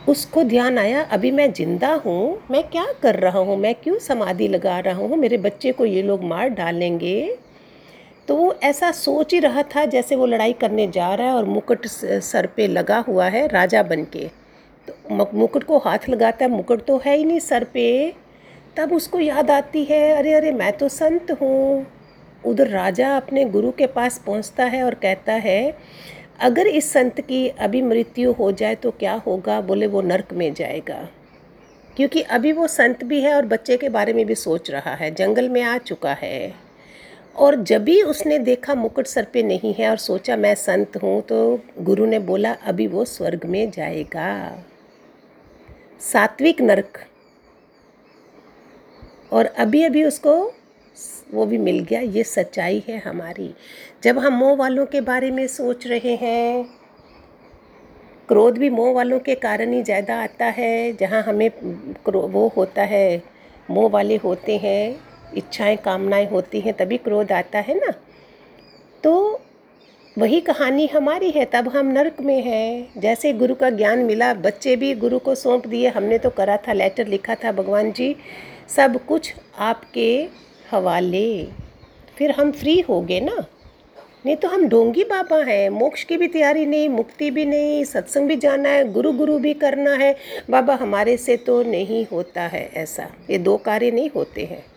उसको 0.09 0.43
ध्यान 0.45 0.79
आया, 0.79 1.03
अभी 1.03 1.31
मैं 1.31 1.53
ज़िंदा 1.53 1.93
हूँ, 2.05 2.43
मैं 2.51 2.63
क्या 2.63 2.85
कर 3.03 3.15
रहा 3.15 3.39
हूँ? 3.39 3.57
मैं 3.57 3.75
क्यों 3.75 3.99
समाधि 3.99 4.49
लगा 4.49 4.79
रहा 4.79 4.95
हूँ? 4.95 5.17
मेरे 5.17 5.37
बच्चे 5.39 5.73
को 5.73 5.85
ये 5.85 6.03
लोग 6.03 6.25
मार 6.25 6.49
डालेंगे। 6.49 7.39
तो 8.29 8.37
वो 8.37 8.53
ऐसा 8.63 8.91
सोच 8.93 9.33
ही 9.35 9.39
रहा 9.39 9.63
था 9.75 9.85
जैसे 9.85 10.17
वो 10.17 10.27
लड़ाई 10.27 10.53
करने 10.53 10.87
जा 10.87 11.15
रहा 11.15 11.27
है 11.27 11.35
और 11.35 11.45
मुकुट 11.45 11.87
सर 11.87 12.47
पे 12.47 12.67
लगा 12.67 12.99
हुआ 12.99 13.29
है 13.29 13.47
राजा 13.49 13.83
बन 13.83 14.05
के 14.05 14.31
तो 14.89 15.15
मुकुट 15.35 15.65
को 15.65 15.79
हाथ 15.79 16.09
लगाता 16.09 16.45
है, 16.45 16.51
मुकुट 16.51 16.85
तो 16.85 17.01
है 17.07 17.17
ही 17.17 17.25
नहीं 17.25 17.41
सर 17.41 17.65
पे। 17.65 18.13
तब 18.77 18.93
उसको 18.93 19.21
याद 19.21 19.51
आती 19.51 19.85
है, 19.85 20.11
अरे 20.13 20.33
अरे, 20.35 20.51
मैं 20.53 20.73
तो 20.73 20.89
संत 20.89 21.31
हूँ। 21.41 21.87
उधर 22.45 22.69
राजा 22.69 23.17
अपने 23.17 23.45
गुरु 23.45 23.71
के 23.71 23.87
पास 23.87 24.19
पहुँचता 24.19 24.65
है 24.65 24.83
और 24.83 24.95
कहता 24.95 25.33
है, 25.33 25.77
अगर 26.41 26.67
इस 26.67 26.93
संत 26.93 27.21
की 27.21 27.49
अभी 27.49 27.83
मृत्यु 27.83 28.33
हो 28.33 28.51
जाए 28.53 28.75
तो 28.75 28.91
क्या 28.91 29.15
होगा? 29.27 29.61
बोले, 29.61 29.87
वो 29.87 30.01
नरक 30.03 30.33
में 30.33 30.53
जाएगा। 30.55 31.09
क्योंकि 31.97 32.23
अभी 32.23 32.53
वो 32.53 32.67
संत 32.67 33.05
भी 33.05 33.21
है 33.21 33.35
और 33.35 33.47
बच्चे 33.47 33.77
के 33.77 33.89
बारे 33.89 34.13
में 34.13 34.25
भी 34.27 34.35
सोच 34.35 34.71
रहा 34.71 34.95
है, 34.95 35.11
जंगल 35.15 35.49
में 35.49 35.63
आ 35.63 35.77
चुका 35.79 36.13
है। 36.13 36.66
और 37.37 37.57
जब 37.63 37.85
भी 37.85 38.01
उसने 38.05 38.39
देखा 38.39 38.75
मुकुट 38.75 39.07
सर 39.07 39.27
पे 39.33 39.43
नहीं 39.43 39.73
है 39.75 39.89
और 39.91 39.97
सोचा 39.99 40.37
मैं 40.37 40.55
संत 40.55 40.97
हूँ 40.97 41.21
तो 41.23 41.39
गुरु 41.81 42.07
ने 42.07 42.19
बोला, 42.21 42.53
अभी 42.53 42.87
वो 42.87 43.05
स्वर्ग 43.05 43.45
में 43.45 43.71
जाएगा। 43.71 44.63
सात्विक 46.03 46.61
नरक। 46.61 46.99
और 49.33 49.47
अभी 49.47 49.83
अभी 49.85 50.05
उसको 50.05 50.35
वो 51.33 51.45
भी 51.47 51.59
मिल 51.59 51.79
गया, 51.81 52.01
ये 52.01 52.23
सच्चाई 52.25 52.83
है 52.89 52.99
हमारी। 52.99 53.55
जब 54.03 54.19
हम 54.19 54.35
मोह 54.35 54.57
वालों 54.57 54.87
के 54.87 55.01
बारे 55.03 55.31
में 55.31 55.47
सोच 55.49 55.87
रहे 55.87 56.15
हैं, 56.17 56.65
क्रोध 58.29 58.59
भी 58.59 58.71
मोह 58.71 58.93
वालों 58.95 59.19
के 59.19 59.35
कारण 59.37 59.73
ही 59.73 59.83
ज़्यादा 59.83 60.23
आता 60.23 60.45
है, 60.47 60.93
जहाँ 60.93 61.23
हमें 61.23 61.51
वो 62.07 62.47
होता 62.57 62.83
है, 62.85 63.23
मोह 63.71 63.91
वाले 63.91 64.17
होते 64.17 64.57
हैं। 64.57 65.16
इच्छाएँ, 65.37 65.77
कामनाएँ 65.77 66.29
होती 66.29 66.61
हैं, 66.61 66.75
तभी 66.75 66.97
क्रोध 66.97 67.33
आता 67.33 67.59
है 67.59 67.75
ना? 67.75 67.93
तो 69.05 69.41
वही 70.19 70.41
कहानी 70.41 70.87
हमारी 70.87 71.31
है, 71.31 71.45
तब 71.45 71.69
हम 71.69 71.87
नरक 71.87 72.21
में 72.21 72.43
हैं। 72.43 72.89
जैसे 72.97 73.33
गुरु 73.33 73.55
का 73.55 73.71
ज्ञान 73.71 73.99
मिला, 73.99 74.35
बच्चे 74.35 74.77
भी 74.77 74.95
गुरु 74.95 75.19
को 75.19 75.35
सौंप 75.35 75.67
दिए। 75.67 75.89
हमने 75.89 76.19
तो 76.19 76.31
करा 76.31 76.57
था 76.57 76.73
लेटर 76.73 77.07
लिखा 77.07 77.35
था, 77.35 77.53
भगवान 77.53 77.93
जी, 77.93 78.17
सब 78.69 79.07
कुछ 79.07 79.35
आपके 79.59 80.29
हवाले। 80.71 81.49
फिर 82.19 82.31
हम 82.31 82.53
फ्री 82.53 82.81
हो 82.81 83.01
गए 83.01 83.21
ना? 83.21 83.47
नहीं 84.27 84.37
तो 84.37 84.49
हम 84.49 84.69
ढोंगी 84.69 85.05
बाबा 85.05 85.37
हैं। 85.37 85.69
मोक्ष 85.69 86.05
की 86.05 86.17
भी 86.17 86.29
तैयारी 86.29 86.67
नहीं, 86.67 86.89
मुक्ति 86.89 87.31
भी 87.31 87.45
नहीं, 87.45 87.85
सत्संग 87.85 88.29
भी 88.29 88.37
जाना 88.37 88.69
है, 88.69 88.93
गुरु 88.93 89.13
गुरु 89.13 89.39
भी 89.39 89.55
करना 89.55 89.95
है। 89.95 90.17
बाबा, 90.51 90.75
हमारे 90.75 91.17
से 91.17 91.37
तो 91.37 91.63
नहीं 91.63 92.07
होता 92.13 92.43
है 92.43 92.71
ऐसा। 92.75 93.11
ये 93.31 93.39
दो 93.39 93.57
कार्य 93.57 93.91
नहीं 93.91 94.11
होते 94.17 94.45
हैं। 94.45 94.76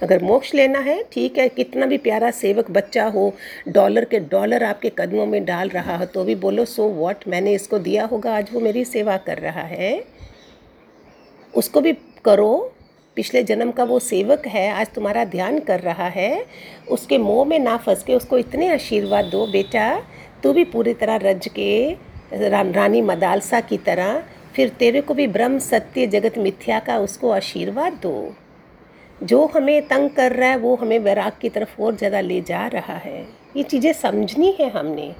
अगर 0.00 0.22
मोक्ष 0.22 0.52
लेना 0.54 0.78
है, 0.78 1.02
ठीक 1.12 1.38
है, 1.38 1.48
कितना 1.48 1.86
भी 1.86 1.98
प्यारा 1.98 2.30
सेवक 2.32 2.70
बच्चा 2.70 3.04
हो 3.06 3.32
डॉलर 3.68 4.04
के 4.04 4.18
डॉलर 4.20 4.64
आपके 4.64 4.90
कदमों 4.98 5.26
में 5.26 5.44
डाल 5.44 5.68
रहा 5.68 5.96
हो 5.96 6.04
तो 6.06 6.24
भी 6.24 6.34
बोलो 6.36 6.64
सो 6.66 6.88
वॉट 6.90 7.26
मैंने 7.28 7.54
इसको 7.54 7.78
दिया 7.78 8.04
होगा, 8.06 8.36
आज 8.36 8.50
वो 8.52 8.60
मेरी 8.60 8.84
सेवा 8.86 9.16
कर 9.18 9.38
रहा 9.38 9.62
है। 9.62 10.04
उसको 11.54 11.80
भी 11.80 11.92
करो। 12.24 12.72
पिछले 13.16 13.42
जन्म 13.42 13.70
का 13.72 13.84
वो 13.84 13.98
सेवक 14.00 14.46
है, 14.46 14.70
आज 14.70 14.88
तुम्हारा 14.94 15.24
ध्यान 15.26 15.58
कर 15.60 15.80
रहा 15.80 16.08
है। 16.08 16.44
उसके 16.90 17.18
मोह 17.18 17.44
में 17.44 17.58
ना 17.58 17.76
फंस 17.76 18.02
के 18.02 18.14
उसको 18.14 18.38
इतने 18.38 18.68
आशीर्वाद 18.68 19.24
दो, 19.24 19.46
बेटा। 19.46 20.02
तू 20.42 20.52
भी 20.52 20.64
पूरी 20.66 20.94
तरह 20.94 21.16
रज 21.22 21.48
के 21.48 21.92
रानी 22.32 23.00
मदालसा 23.02 23.60
की 23.60 23.76
तरह, 23.78 24.22
फिर 24.54 24.68
तेरे 24.68 25.00
को 25.00 25.14
भी 25.14 25.26
ब्रह्म 25.28 25.58
सत्य 25.58 26.06
जगत 26.08 26.38
मिथ्या 26.38 26.78
का 26.80 26.98
उसको 26.98 27.30
आशीर्वाद 27.30 27.92
दो। 28.02 28.34
जो 29.22 29.46
हमें 29.46 29.88
तंग 29.88 30.10
कर 30.10 30.32
रहा 30.32 30.48
है, 30.50 30.56
वो 30.56 30.74
हमें 30.76 30.98
वैराग 30.98 31.32
की 31.40 31.48
तरफ़ 31.48 31.82
और 31.82 31.96
ज़्यादा 31.96 32.20
ले 32.20 32.40
जा 32.40 32.66
रहा 32.66 32.94
है। 32.94 33.28
ये 33.56 33.62
चीज़ें 33.62 33.92
समझनी 33.92 34.56
है 34.60 34.68
हमने। 34.70 35.14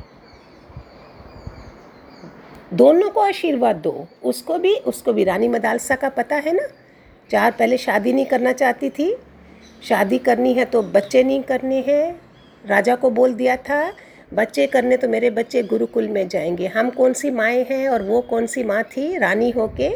दोनों 2.75 3.11
को 3.11 3.21
आशीर्वाद 3.21 3.76
दो। 3.76 4.07
उसको 4.25 4.59
भी 4.59 4.75
उसको 4.75 5.12
भी। 5.12 5.25
रानी 5.25 5.49
मदालसा 5.49 5.97
का 5.97 6.09
पता 6.09 6.37
है 6.37 6.53
ना? 6.53 6.67
चार 7.31 7.50
पहले 7.50 7.76
शादी 7.76 8.12
नहीं 8.12 8.26
करना 8.26 8.53
चाहती 8.53 8.91
थी। 8.91 9.15
शादी 9.83 10.19
करनी 10.19 10.53
है 10.55 10.65
तो 10.65 10.83
बच्चे 10.83 11.23
नहीं 11.23 11.43
करने 11.43 11.81
हैं। 11.81 12.21
राजा 12.65 12.97
को 12.97 13.11
बोल 13.11 13.35
दिया 13.35 13.57
था, 13.57 13.93
बच्चे 14.35 14.67
करने 14.67 14.97
तो 14.97 15.09
मेरे 15.09 15.31
बच्चे 15.31 15.62
गुरुकुल 15.62 16.09
में 16.09 16.29
जाएँगे। 16.29 16.67
हम 16.67 16.91
कौन 16.91 17.12
सी 17.12 17.31
माएँ 17.31 17.65
हैं 17.71 17.88
और 17.88 18.03
वो 18.03 18.21
कौन 18.21 18.47
सी 18.47 18.65
माँ 18.65 18.83
थी? 18.83 19.17
रानी 19.19 19.50
होके 19.50 19.88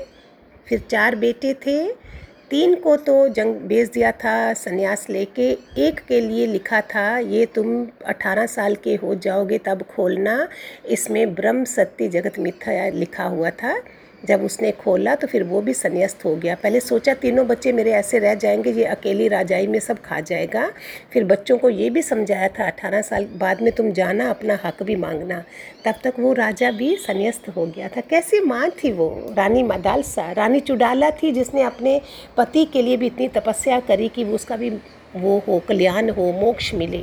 फिर 0.66 0.78
चार 0.90 1.16
बेटे 1.16 1.54
थे। 1.54 2.10
तीन 2.50 2.74
को 2.74 2.96
तो 2.96 3.28
जंग 3.28 3.54
भेज 3.54 3.88
दिया 3.88 4.10
था, 4.12 4.52
संन्यास 4.52 5.06
लेके। 5.10 5.50
एक 5.78 6.00
के 6.08 6.20
लिए 6.20 6.46
लिखा 6.46 6.80
था, 6.80 7.18
ये 7.18 7.44
तुम 7.46 7.86
अठारह 8.06 8.46
साल 8.46 8.74
के 8.74 8.94
हो 8.94 9.14
जाओगे 9.14 9.58
तब 9.58 9.82
खोलना। 9.90 10.48
इसमें 10.88 11.34
ब्रह्म 11.34 11.64
सत्य 11.64 12.08
जगत 12.08 12.38
मिथ्या 12.38 12.88
लिखा 12.88 13.24
हुआ 13.24 13.50
था। 13.50 13.78
जब 14.24 14.44
उसने 14.44 14.70
खोला 14.70 15.14
तो 15.14 15.26
फिर 15.26 15.42
वो 15.42 15.60
भी 15.60 15.74
संन्यास्त 15.74 16.24
हो 16.24 16.36
गया। 16.36 16.54
पहले 16.54 16.80
सोचा, 16.80 17.14
तीनों 17.14 17.46
बच्चे 17.46 17.72
मेरे 17.72 17.92
ऐसे 17.92 18.18
रह 18.18 18.34
जाएँगे, 18.34 18.70
ये 18.70 18.84
अकेली 18.84 19.28
राजाई 19.28 19.66
में 19.66 19.80
सब 19.80 19.98
खा 19.98 20.20
जाएगा। 20.20 20.72
फिर 21.12 21.24
बच्चों 21.24 21.58
को 21.58 21.70
ये 21.70 21.90
भी 21.90 22.02
समझाया 22.02 22.48
था, 22.48 22.66
अठारह 22.66 23.02
साल 23.02 23.24
बाद 23.24 23.62
में 23.62 23.72
तुम 23.72 23.92
जाना, 23.92 24.30
अपना 24.30 24.58
हक 24.64 24.82
भी 24.82 24.96
मांगना। 24.96 25.44
तब 25.84 25.94
तक 26.04 26.14
वो 26.18 26.32
राजा 26.32 26.70
भी 26.70 26.96
संन्यास्त 26.96 27.48
हो 27.48 27.66
गया 27.66 27.88
था। 27.88 28.00
कैसी 28.00 28.40
माँ 28.40 28.70
थी 28.70 28.92
वो? 28.92 29.34
रानी 29.34 29.62
मदालसा, 29.62 30.32
रानी 30.32 30.60
चुडाला 30.60 31.10
थी 31.10 31.32
जिसने 31.32 31.62
अपने 31.62 32.00
पति 32.36 32.64
के 32.64 32.82
लिए 32.82 32.96
भी 32.96 33.06
इतनी 33.06 33.28
तपस्या 33.28 33.80
करी 33.80 34.08
कि 34.08 34.24
वो 34.24 34.34
उसका 34.34 34.56
भी 34.56 34.70
वो 35.16 35.42
हो, 35.48 35.62
कल्याण 35.68 36.10
हो, 36.10 36.32
मोक्ष 36.32 36.74
मिले। 36.74 37.02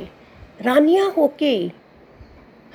रानियाँ 0.62 1.14
होके 1.16 1.87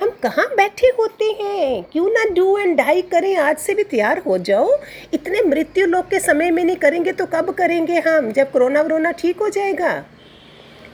हम 0.03 0.09
कहाँ 0.09 0.45
बैठे 0.57 0.87
होते 0.87 1.25
हैं? 1.25 1.85
क्यों 1.91 2.09
ना 2.09 2.23
डू 2.35 2.57
एंड 2.57 2.77
डाई 2.77 3.01
करें? 3.01 3.35
आज 3.35 3.57
से 3.57 3.73
भी 3.73 3.83
तैयार 3.83 4.17
हो 4.17 4.37
जाओ। 4.37 4.77
इतने 5.13 5.41
मृत्यु 5.41 5.85
लोग 5.85 6.09
के 6.09 6.19
समय 6.19 6.51
में 6.51 6.63
नहीं 6.63 6.75
करेंगे 6.75 7.11
तो 7.11 7.25
कब 7.25 7.49
करेंगे 7.49 7.99
हम, 7.99 8.31
जब 8.31 8.51
कोरोना 8.51 8.81
वरोना 8.81 9.11
ठीक 9.11 9.37
हो 9.37 9.49
जाएगा? 9.49 10.05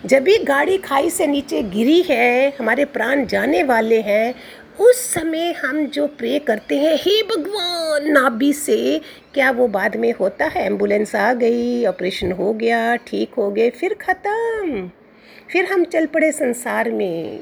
जब 0.06 0.24
भी 0.24 0.38
गाड़ी 0.38 0.78
खाई 0.78 1.10
से 1.10 1.28
नीचे 1.28 1.64
गिरी 1.64 2.02
है, 2.02 2.54
हमारे 2.60 2.86
प्राण 2.86 3.26
जाने 3.26 3.64
वाले 3.64 4.02
हैं, 4.02 4.36
उस 4.80 5.14
समय 5.14 5.52
हम 5.52 5.86
जो 5.86 6.08
प्रे 6.08 6.40
करते 6.40 6.78
हैं, 6.78 6.96
हे 6.96 7.24
भगवान! 7.24 8.12
नाभि 8.12 8.54
से, 8.54 9.02
क्या 9.34 9.52
वो 9.52 9.68
बाद 9.68 9.96
में 9.96 10.14
होता 10.14 10.46
है? 10.46 10.66
एंबुलेंस 10.66 11.16
आ 11.16 11.34
गई 11.34 11.86
ऑपरेशन 11.86 12.32
हो 12.32 12.54
गया, 12.54 12.96
ठीक 12.96 13.32
हो 13.38 13.52
गए, 13.52 13.70
फिर 13.70 13.94
ख़त्म। 13.94 14.92
फिर 15.52 15.66
हम 15.66 15.84
चल 15.84 16.06
पड़े 16.06 16.32
संसार 16.32 16.92
में। 16.92 17.40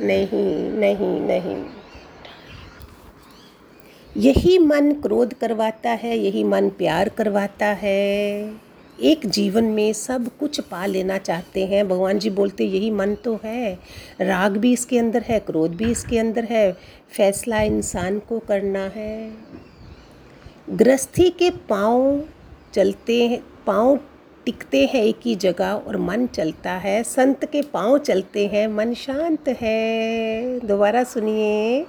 नहीं 0.00 0.70
नहीं 0.70 1.20
नहीं। 1.20 1.64
यही 4.16 4.58
मन 4.58 4.92
क्रोध 4.92 5.34
करवाता 5.34 5.90
है, 5.90 6.18
यही 6.18 6.44
मन 6.44 6.68
प्यार 6.68 7.08
करवाता 7.08 7.66
है। 7.66 8.54
एक 9.02 9.26
जीवन 9.26 9.64
में 9.64 9.92
सब 9.92 10.38
कुछ 10.38 10.60
पा 10.60 10.86
लेना 10.86 11.18
चाहते 11.18 11.66
हैं। 11.66 11.88
भगवान 11.88 12.18
जी 12.18 12.30
बोलते, 12.30 12.64
यही 12.64 12.90
मन 12.90 13.14
तो 13.14 13.40
है। 13.44 13.78
राग 14.20 14.56
भी 14.56 14.72
इसके 14.72 14.98
अंदर 14.98 15.22
है, 15.22 15.40
क्रोध 15.40 15.74
भी 15.74 15.90
इसके 15.90 16.18
अंदर 16.18 16.44
है। 16.44 16.72
फैसला 17.10 17.60
इंसान 17.60 18.18
को 18.18 18.38
करना 18.38 18.84
है। 18.84 19.32
गृहस्थी 20.70 21.30
के 21.30 21.50
पाँव 21.50 22.24
चलते 22.74 23.28
हैं, 23.28 23.42
पाँव 23.66 24.00
टिकते 24.46 24.86
हैं 24.86 25.02
एक 25.04 25.20
ही 25.24 25.34
जगह 25.34 25.72
और 25.72 25.96
मन 25.96 26.26
चलता 26.26 26.70
है, 26.70 27.02
संत 27.02 27.44
के 27.44 27.62
पाँव 27.62 27.98
चलते 27.98 28.46
हैं, 28.46 28.68
मन 28.68 28.94
शांत 28.94 29.48
है। 29.48 30.60
दोबारा 30.60 31.04
सुनिए। 31.04 31.86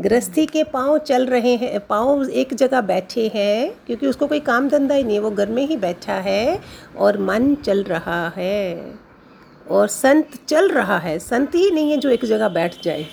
गृहस्थी 0.00 0.46
के 0.46 0.64
पाँव 0.64 0.98
चल 0.98 1.26
रहे 1.26 1.56
हैं, 1.56 1.80
पाँव 1.80 2.30
एक 2.30 2.54
जगह 2.54 2.80
बैठे 2.80 3.32
हैं, 3.34 3.74
क्योंकि 3.86 4.06
उसको 4.06 4.26
कोई 4.26 4.40
काम 4.40 4.68
धंधा 4.68 4.94
ही 4.94 5.02
नहीं 5.02 5.14
है, 5.14 5.20
वो 5.20 5.30
घर 5.30 5.48
में 5.48 5.66
ही 5.66 5.76
बैठा 5.76 6.14
है 6.14 6.60
और 6.98 7.18
मन 7.18 7.54
चल 7.54 7.82
रहा 7.82 8.32
है। 8.36 8.94
और 9.70 9.88
संत 9.88 10.28
चल 10.48 10.68
रहा 10.68 10.98
है, 10.98 11.18
संत 11.18 11.54
ही 11.54 11.70
नहीं 11.70 11.90
है 11.90 11.96
जो 11.96 12.10
एक 12.10 12.24
जगह 12.24 12.48
बैठ 12.48 12.82
जाए। 12.82 13.06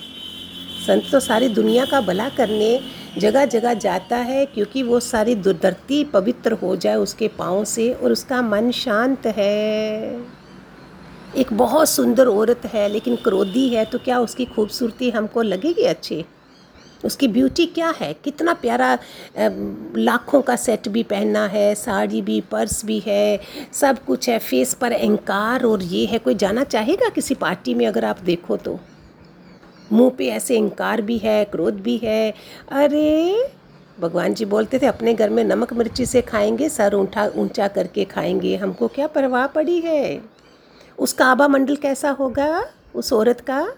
संत 0.87 1.03
तो 1.11 1.19
सारी 1.19 1.47
दुनिया 1.47 1.85
का 1.85 2.01
भला 2.01 2.29
करने 2.29 2.79
जगह 3.17 3.45
जगह 3.45 3.73
जाता 3.73 4.17
है 4.17 4.45
क्योंकि 4.45 4.83
वो 4.83 4.99
सारी 4.99 5.35
धरती 5.35 6.03
पवित्र 6.03 6.53
हो 6.53 6.75
जाए 6.75 6.95
उसके 6.95 7.27
पाँव 7.27 7.63
से 7.65 7.91
और 7.93 8.11
उसका 8.11 8.41
मन 8.41 8.71
शांत 8.71 9.25
है। 9.27 10.19
एक 11.37 11.53
बहुत 11.53 11.89
सुंदर 11.89 12.27
औरत 12.27 12.65
है, 12.65 12.87
लेकिन 12.89 13.15
क्रोधी 13.15 13.67
है 13.69 13.85
तो 13.85 13.99
क्या 13.99 14.19
उसकी 14.19 14.45
खूबसूरती 14.45 15.09
हमको 15.09 15.41
लगेगी 15.41 15.83
अच्छी? 15.83 16.25
उसकी 17.05 17.27
ब्यूटी 17.27 17.65
क्या 17.65 17.93
है? 17.99 18.13
कितना 18.13 18.53
प्यारा 18.53 18.97
लाखों 19.97 20.41
का 20.41 20.55
सेट 20.55 20.87
भी 20.87 21.03
पहनना 21.03 21.45
है, 21.47 21.73
साड़ी 21.75 22.21
भी, 22.21 22.39
पर्स 22.41 22.85
भी 22.85 22.99
है, 22.99 23.39
सब 23.73 24.03
कुछ 24.05 24.29
है 24.29 24.37
फेस 24.39 24.73
पर 24.73 24.91
अहंकार 24.91 25.63
और 25.63 25.83
ये 25.83 26.05
है। 26.05 26.19
कोई 26.19 26.35
जाना 26.35 26.63
चाहेगा 26.63 27.09
किसी 27.09 27.35
पार्टी 27.35 27.73
में 27.73 27.85
अगर 27.87 28.05
आप 28.05 28.19
देखो 28.19 28.57
तो? 28.57 28.79
मुँह 29.91 30.09
पे 30.09 30.27
ऐसे 30.27 30.57
इंकार 30.57 31.01
भी 31.01 31.17
है, 31.17 31.45
क्रोध 31.45 31.73
भी 31.73 31.97
है। 31.97 32.33
अरे, 32.71 33.45
भगवान 33.99 34.33
जी 34.33 34.45
बोलते 34.45 34.79
थे, 34.79 34.85
अपने 34.85 35.13
घर 35.13 35.29
में 35.29 35.43
नमक 35.43 35.73
मिर्ची 35.73 36.05
से 36.05 36.21
खाएँगे, 36.21 36.69
सर 36.69 36.95
ऊँचा 36.95 37.31
ऊँचा 37.35 37.67
करके 37.67 38.05
खाएँगे। 38.05 38.55
हमको 38.55 38.87
क्या 38.87 39.07
परवाह 39.07 39.47
पड़ी 39.47 39.79
है? 39.79 40.21
उसका 40.99 41.25
आबा 41.25 41.47
मंडल 41.47 41.75
कैसा 41.75 42.09
होगा? 42.09 42.65
उस 42.95 43.13
औरत 43.13 43.41
का? 43.41 43.73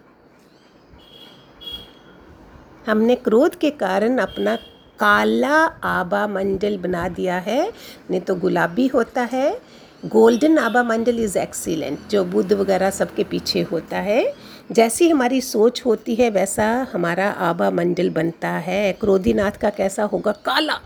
हमने 2.87 3.15
क्रोध 3.15 3.55
के 3.55 3.69
कारण 3.69 4.17
अपना 4.17 4.55
काला 4.99 5.65
आबा 5.83 6.27
मंडल 6.27 6.77
बना 6.77 7.07
दिया 7.07 7.37
है। 7.37 7.73
नहीं 8.11 8.21
तो 8.21 8.35
गुलाबी 8.35 8.87
होता 8.87 9.21
है। 9.21 9.61
गोल्डन 10.05 10.57
आबा 10.57 10.83
मंडल 10.83 11.19
इज़ 11.19 11.37
एक्सीलेंट, 11.37 11.99
जो 12.09 12.23
बुद्ध 12.23 12.53
वगैरह 12.53 12.89
सबके 12.89 13.23
पीछे 13.23 13.61
होता 13.61 13.97
है। 13.97 14.33
जैसी 14.71 15.09
हमारी 15.09 15.41
सोच 15.41 15.85
होती 15.85 16.15
है, 16.15 16.29
वैसा 16.29 16.87
हमारा 16.93 17.29
आबा 17.29 17.71
मंडल 17.71 18.09
बनता 18.09 18.49
है। 18.49 18.93
क्रोधीनाथ 18.93 19.51
का 19.51 19.69
कैसा 19.69 20.03
होगा? 20.03 20.31
काला। 20.31 20.79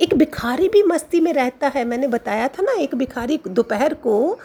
एक 0.00 0.14
भिखारी 0.14 0.68
भी 0.68 0.82
मस्ती 0.82 1.20
में 1.20 1.32
रहता 1.32 1.68
है। 1.68 1.84
मैंने 1.84 2.08
बताया 2.08 2.48
था 2.48 2.62
ना, 2.62 2.72
एक 2.72 2.94
भिखारी 2.94 3.40
दोपहर 3.48 3.94
को 3.94 4.38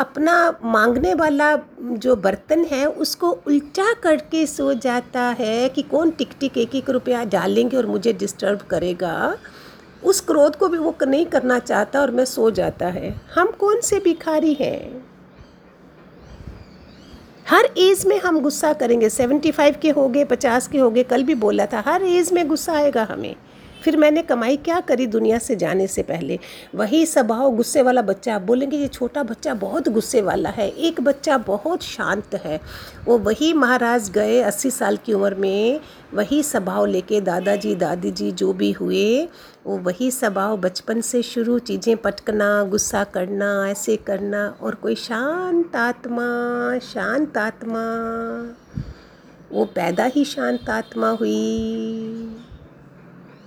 अपना 0.00 0.58
मांगने 0.64 1.14
वाला 1.14 1.58
जो 1.80 2.16
बर्तन 2.16 2.64
है, 2.64 2.86
उसको 2.86 3.30
उल्टा 3.30 3.92
करके 3.92 4.46
सो 4.46 4.74
जाता 4.74 5.20
है 5.20 5.68
कि 5.68 5.82
कौन 5.82 6.10
टिक 6.10 6.30
टिक 6.40 6.58
एक 6.58 6.74
एक 6.74 6.90
रुपया 6.90 7.24
डालेंगे 7.24 7.76
और 7.76 7.86
मुझे 7.86 8.12
डिस्टर्ब 8.12 8.58
करेगा। 8.58 9.36
उस 10.04 10.20
क्रोध 10.20 10.56
को 10.56 10.68
भी 10.68 10.78
वो 10.78 10.96
नहीं 11.02 11.26
करना 11.26 11.58
चाहता 11.58 12.00
और 12.00 12.10
मैं 12.10 12.24
सो 12.24 12.50
जाता 12.50 12.86
है। 12.86 13.20
हम 13.34 13.50
कौन 13.50 13.80
से 13.80 13.98
भिखारी 13.98 14.54
हैं? 14.54 15.09
हर 17.48 17.68
एज 17.78 18.04
में 18.06 18.18
हम 18.20 18.40
गुस्सा 18.40 18.72
करेंगे। 18.72 19.08
सेवेंटी 19.08 19.50
फाइव 19.50 19.74
के 19.82 19.90
हो 19.90 20.08
गए, 20.08 20.24
पचास 20.24 20.68
के 20.68 20.78
हो 20.78 20.90
गए, 20.90 21.02
कल 21.02 21.22
भी 21.22 21.34
बोला 21.34 21.66
था, 21.66 21.82
हर 21.86 22.02
एज 22.02 22.32
में 22.32 22.46
गुस्सा 22.48 22.72
आएगा 22.72 23.06
हमें। 23.10 23.34
फिर 23.84 23.96
मैंने 23.96 24.22
कमाई 24.22 24.56
क्या 24.56 24.80
करी 24.80 25.06
दुनिया 25.06 25.38
से 25.38 25.56
जाने 25.56 25.86
से 25.86 26.02
पहले? 26.02 26.38
वही 26.74 27.06
स्वभाव 27.06 27.56
गुस्से 27.56 27.82
वाला 27.82 28.02
बच्चा। 28.02 28.34
आप 28.34 28.42
बोलेंगे, 28.42 28.76
ये 28.76 28.88
छोटा 28.88 29.22
बच्चा 29.22 29.54
बहुत 29.54 29.88
गुस्से 29.88 30.22
वाला 30.22 30.50
है। 30.50 30.68
एक 30.68 31.00
बच्चा 31.00 31.38
बहुत 31.38 31.82
शांत 31.82 32.34
है। 32.34 32.60
वो 33.04 33.18
वही 33.18 33.52
महाराज 33.52 34.10
गए 34.10 34.40
अस्सी 34.40 34.70
साल 34.70 34.96
की 34.96 35.12
उम्र 35.12 35.34
में। 35.34 35.80
वही 36.14 36.42
स्वभाव 36.42 36.86
लेके 36.86 37.20
दादाजी 37.20 37.74
दादी 37.74 38.10
जी 38.10 38.32
जो 38.32 38.52
भी 38.52 38.72
हुए, 38.72 39.28
वो 39.66 39.78
वही 39.78 40.10
स्वभाव 40.10 40.56
बचपन 40.56 41.00
से 41.00 41.22
शुरू 41.22 41.58
चीज़ें 41.58 41.96
पटकना, 41.96 42.64
गुस्सा 42.64 43.04
करना, 43.04 43.68
ऐसे 43.68 43.96
करना 43.96 44.58
और 44.60 44.74
कोई 44.74 44.94
शांत 44.94 45.76
आत्मा 45.76 46.78
शांत 46.78 47.36
आत्मा। 47.36 47.84
वो 49.52 49.64
पैदा 49.64 50.04
ही 50.04 50.24
शांत 50.24 50.70
आत्मा 50.70 51.10
हुई। 51.10 52.29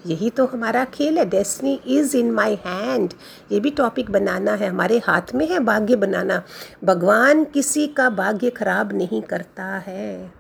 यही 0.06 0.30
तो 0.30 0.46
हमारा 0.46 0.86
खेल 0.86 1.18
है। 1.18 1.26
Destiny 1.26 1.82
is 1.88 2.18
in 2.18 2.32
my 2.32 2.58
hand 2.66 3.14
ये 3.52 3.60
भी 3.60 3.70
टॉपिक 3.70 4.12
बनाना 4.12 4.54
है। 4.54 4.70
हमारे 4.70 4.98
हाथ 4.98 5.36
में 5.36 5.48
है 5.50 5.60
भाग्य 5.60 5.96
बनाना। 5.96 6.44
भगवान 6.84 7.44
किसी 7.44 7.88
का 7.88 8.10
भाग्य 8.10 8.50
खराब 8.50 8.94
नहीं 8.94 9.22
करता 9.22 9.66
है। 9.66 10.32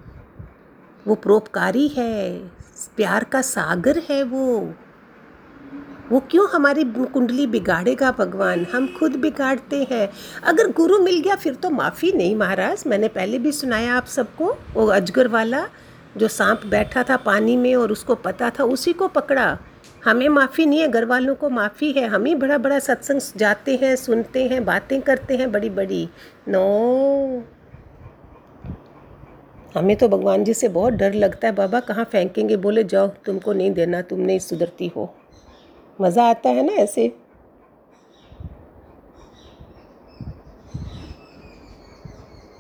वो 1.08 1.16
परोपकारी 1.16 1.88
है। 1.88 2.48
प्यार 2.96 3.24
का 3.24 3.42
सागर 3.42 4.02
है 4.10 4.24
वो। 4.24 4.74
वो 6.10 6.20
क्यों 6.20 6.48
हमारी 6.50 6.84
कुंडली 6.84 7.48
बिगाड़ेगा 7.48 8.12
भगवान? 8.12 8.66
हम 8.66 8.88
खुद 9.00 9.12
बिगाड़ते 9.12 9.88
हैं। 9.92 10.10
अगर 10.44 10.72
गुरु 10.72 11.00
मिल 11.00 11.20
गया, 11.20 11.36
फिर 11.36 11.56
तो 11.56 11.70
माफ़ी 11.70 12.12
नहीं 12.12 12.36
महाराज। 12.36 12.84
मैंने 12.88 13.08
पहले 13.08 13.40
भी 13.40 13.52
सुनाया 13.52 13.98
आप 13.98 14.06
सबको, 14.06 14.58
वो 14.74 14.88
अजगर 14.88 15.28
वाला। 15.28 15.68
जो 16.18 16.28
सांप 16.28 16.66
बैठा 16.66 17.04
था 17.04 17.18
पानी 17.18 17.58
में 17.58 17.76
और 17.76 17.92
उसको 17.92 18.16
पता 18.16 18.50
था, 18.50 18.64
उसी 18.64 18.94
को 18.94 19.08
पकड़ा। 19.08 19.58
हमें 20.06 20.30
माफ़ी 20.30 20.66
नहीं 20.66 20.80
है 20.80 20.88
घर 20.88 21.06
वालों 21.06 21.36
को 21.36 21.50
माफ़ी 21.50 21.92
है। 21.92 22.08
हम 22.08 22.26
ही 22.26 22.36
बड़ा 22.36 22.58
बड़ा 22.58 22.80
सत्संग 22.80 23.40
जाते 23.40 23.76
हैं, 23.76 23.96
सुनते 23.96 24.48
हैं, 24.48 24.66
बातें 24.66 25.02
करते 25.02 25.38
हैं 25.38 25.52
बड़ी 25.52 25.70
बड़ी 25.70 26.10
नो। 26.48 27.44
हमें 29.76 29.96
तो 29.96 30.08
भगवान 30.08 30.44
जी 30.44 30.54
से 30.54 30.68
बहुत 30.68 30.94
डर 30.94 31.14
लगता 31.14 31.48
है। 31.48 31.54
बाबा 31.54 31.80
कहाँ 31.80 32.06
फेंकेंगे? 32.06 32.58
बोले, 32.58 32.84
जाओ, 32.84 33.08
तुमको 33.08 33.54
नहीं 33.54 33.72
देना, 33.72 34.02
तुम 34.02 34.20
नहीं 34.20 34.40
सुधरती 34.40 34.88
हो। 34.88 35.14
मज़ा 36.02 36.24
आता 36.24 36.50
है 36.50 36.66
ना 36.66 36.74
ऐसे? 36.74 37.23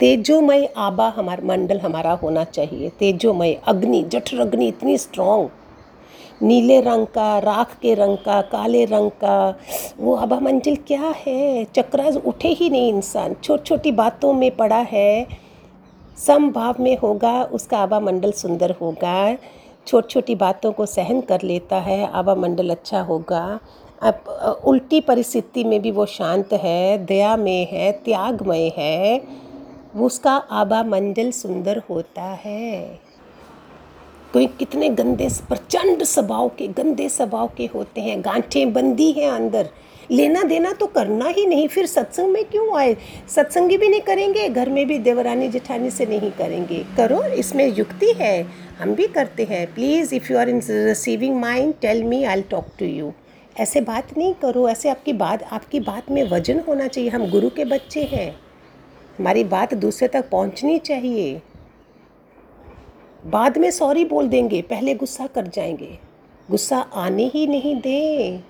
तेजोमय 0.04 0.66
आबा 0.78 1.08
हमारा 1.10 1.46
मंडल 1.48 1.80
हमारा 1.80 2.12
होना 2.12 2.44
चाहिए। 2.44 2.90
तेजोमय 2.90 3.54
अग्नि, 3.68 4.02
जठर 4.04 4.40
अग्नि 4.40 4.68
इतनी 4.68 4.98
स्ट्रॉन्ग 4.98 5.50
नीले 6.42 6.80
रंग 6.82 7.06
का, 7.06 7.38
राख 7.40 7.78
के 7.82 7.94
रंग 7.94 8.18
का, 8.18 8.42
काले 8.42 8.84
रंग 8.86 9.12
का, 9.12 9.58
वो 10.00 10.16
आबा 10.16 10.40
मंजिल 10.40 10.76
क्या 10.76 11.14
है? 11.18 11.64
चक्राज 11.66 12.18
उठे 12.26 12.48
ही 12.48 12.70
नहीं 12.70 12.94
इंसान। 12.94 13.36
छोटी 13.44 13.64
छोटी 13.64 13.92
बातों 13.92 14.34
में 14.34 14.56
पड़ा 14.56 14.80
है। 14.90 15.28
समभाव 16.18 16.76
में 16.80 16.98
होगा, 16.98 17.44
उसका 17.44 17.78
आबा 17.78 18.00
मंडल 18.00 18.32
सुंदर 18.32 18.72
होगा। 18.72 19.36
छोटी 19.88 20.14
छोटी 20.14 20.36
बातों 20.36 20.72
को 20.72 20.86
सहन 20.86 21.22
कर 21.22 21.42
लेता 21.42 21.76
है 21.76 22.06
आबा 22.08 22.36
मंडल 22.36 22.70
अच्छा 22.70 23.02
होगा। 23.02 23.60
अब 24.02 24.60
उल्टी 24.66 25.02
परिस्थिति 25.02 25.64
में 25.64 25.82
भी 25.82 25.92
वो 25.92 26.06
शांत 26.06 26.54
है, 26.54 27.06
दया 27.06 27.36
में 27.38 27.68
है, 27.72 27.92
त्यागमय 27.92 28.72
है। 28.78 29.43
उसका 30.02 30.32
आबा 30.32 30.84
मंडल 30.84 31.32
सुंदर 31.32 31.82
होता 31.90 32.24
है। 32.24 33.00
कोई 34.34 34.48
कितने 34.48 34.90
गंदे 34.90 35.28
प्रचंड 35.48 36.04
स्वभाव 36.04 36.50
के, 36.50 36.68
गंदे 36.68 37.10
स्वभाव 37.10 37.52
के 37.58 37.66
होते 37.66 38.02
हैं। 38.02 38.22
गांठें 38.22 38.74
बंदी 38.74 39.12
हैं 39.12 39.32
अंदर। 39.32 39.70
लेना 40.12 40.44
देना 40.44 40.72
तो 40.72 40.86
करना 40.86 41.28
ही 41.28 41.46
नहीं, 41.46 41.68
फिर 41.68 41.86
सत्संग 41.86 42.30
में 42.30 42.46
क्यों 42.46 42.78
आए? 42.78 42.98
सत्संगी 43.30 43.78
भी 43.78 43.88
नहीं 43.88 44.02
करेंगे, 44.02 44.50
घर 44.50 44.70
में 44.70 44.88
भी 44.88 45.00
देवरानी 45.00 45.48
जेठानी 45.48 45.90
से 45.90 46.06
नहीं 46.06 46.32
करेंगे। 46.32 46.86
करो, 46.98 47.24
इसमें 47.24 47.78
युक्ति 47.78 48.14
है, 48.18 48.48
हम 48.80 48.96
भी 48.96 49.08
करते 49.08 49.44
हैं। 49.44 49.74
Please 49.74 50.16
if 50.16 50.34
you 50.34 50.40
are 50.40 50.50
in 50.50 50.62
receiving 50.70 51.42
mind 51.42 51.74
tell 51.82 52.04
me 52.04 52.24
I 52.24 52.42
talk 52.42 52.66
to 52.80 52.86
you 52.86 53.14
ऐसे 53.60 53.82
बात 53.82 54.18
नहीं 54.18 54.34
करो, 54.34 54.70
ऐसे 54.70 54.90
आपकी 54.90 55.14
बात 55.14 55.44
आपकी 55.44 55.80
बात 55.80 56.12
में 56.12 56.30
वज़न 56.30 56.60
होना 56.68 56.88
चाहिए। 56.88 57.10
हम 57.10 57.32
गुरु 57.32 57.50
के 57.50 57.66
बच्चे 57.66 58.04
हैं। 58.04 58.43
हमारी 59.20 59.44
बात 59.44 59.74
दूसरे 59.74 60.08
तक 60.08 60.30
पहुंचनी 60.30 60.78
चाहिए। 60.78 61.42
बाद 63.26 63.58
में 63.58 63.72
सॉरी 63.72 64.06
बोल 64.06 64.28
देंगे, 64.28 64.62
पहले 64.62 64.96
गुस्सा 64.96 65.28
कर 65.28 65.48
जाएँगे। 65.48 66.00
गुस्सा 66.52 66.78
आने 66.78 67.24
ही 67.24 67.48
नहीं 67.48 67.76
दें। 67.76 68.44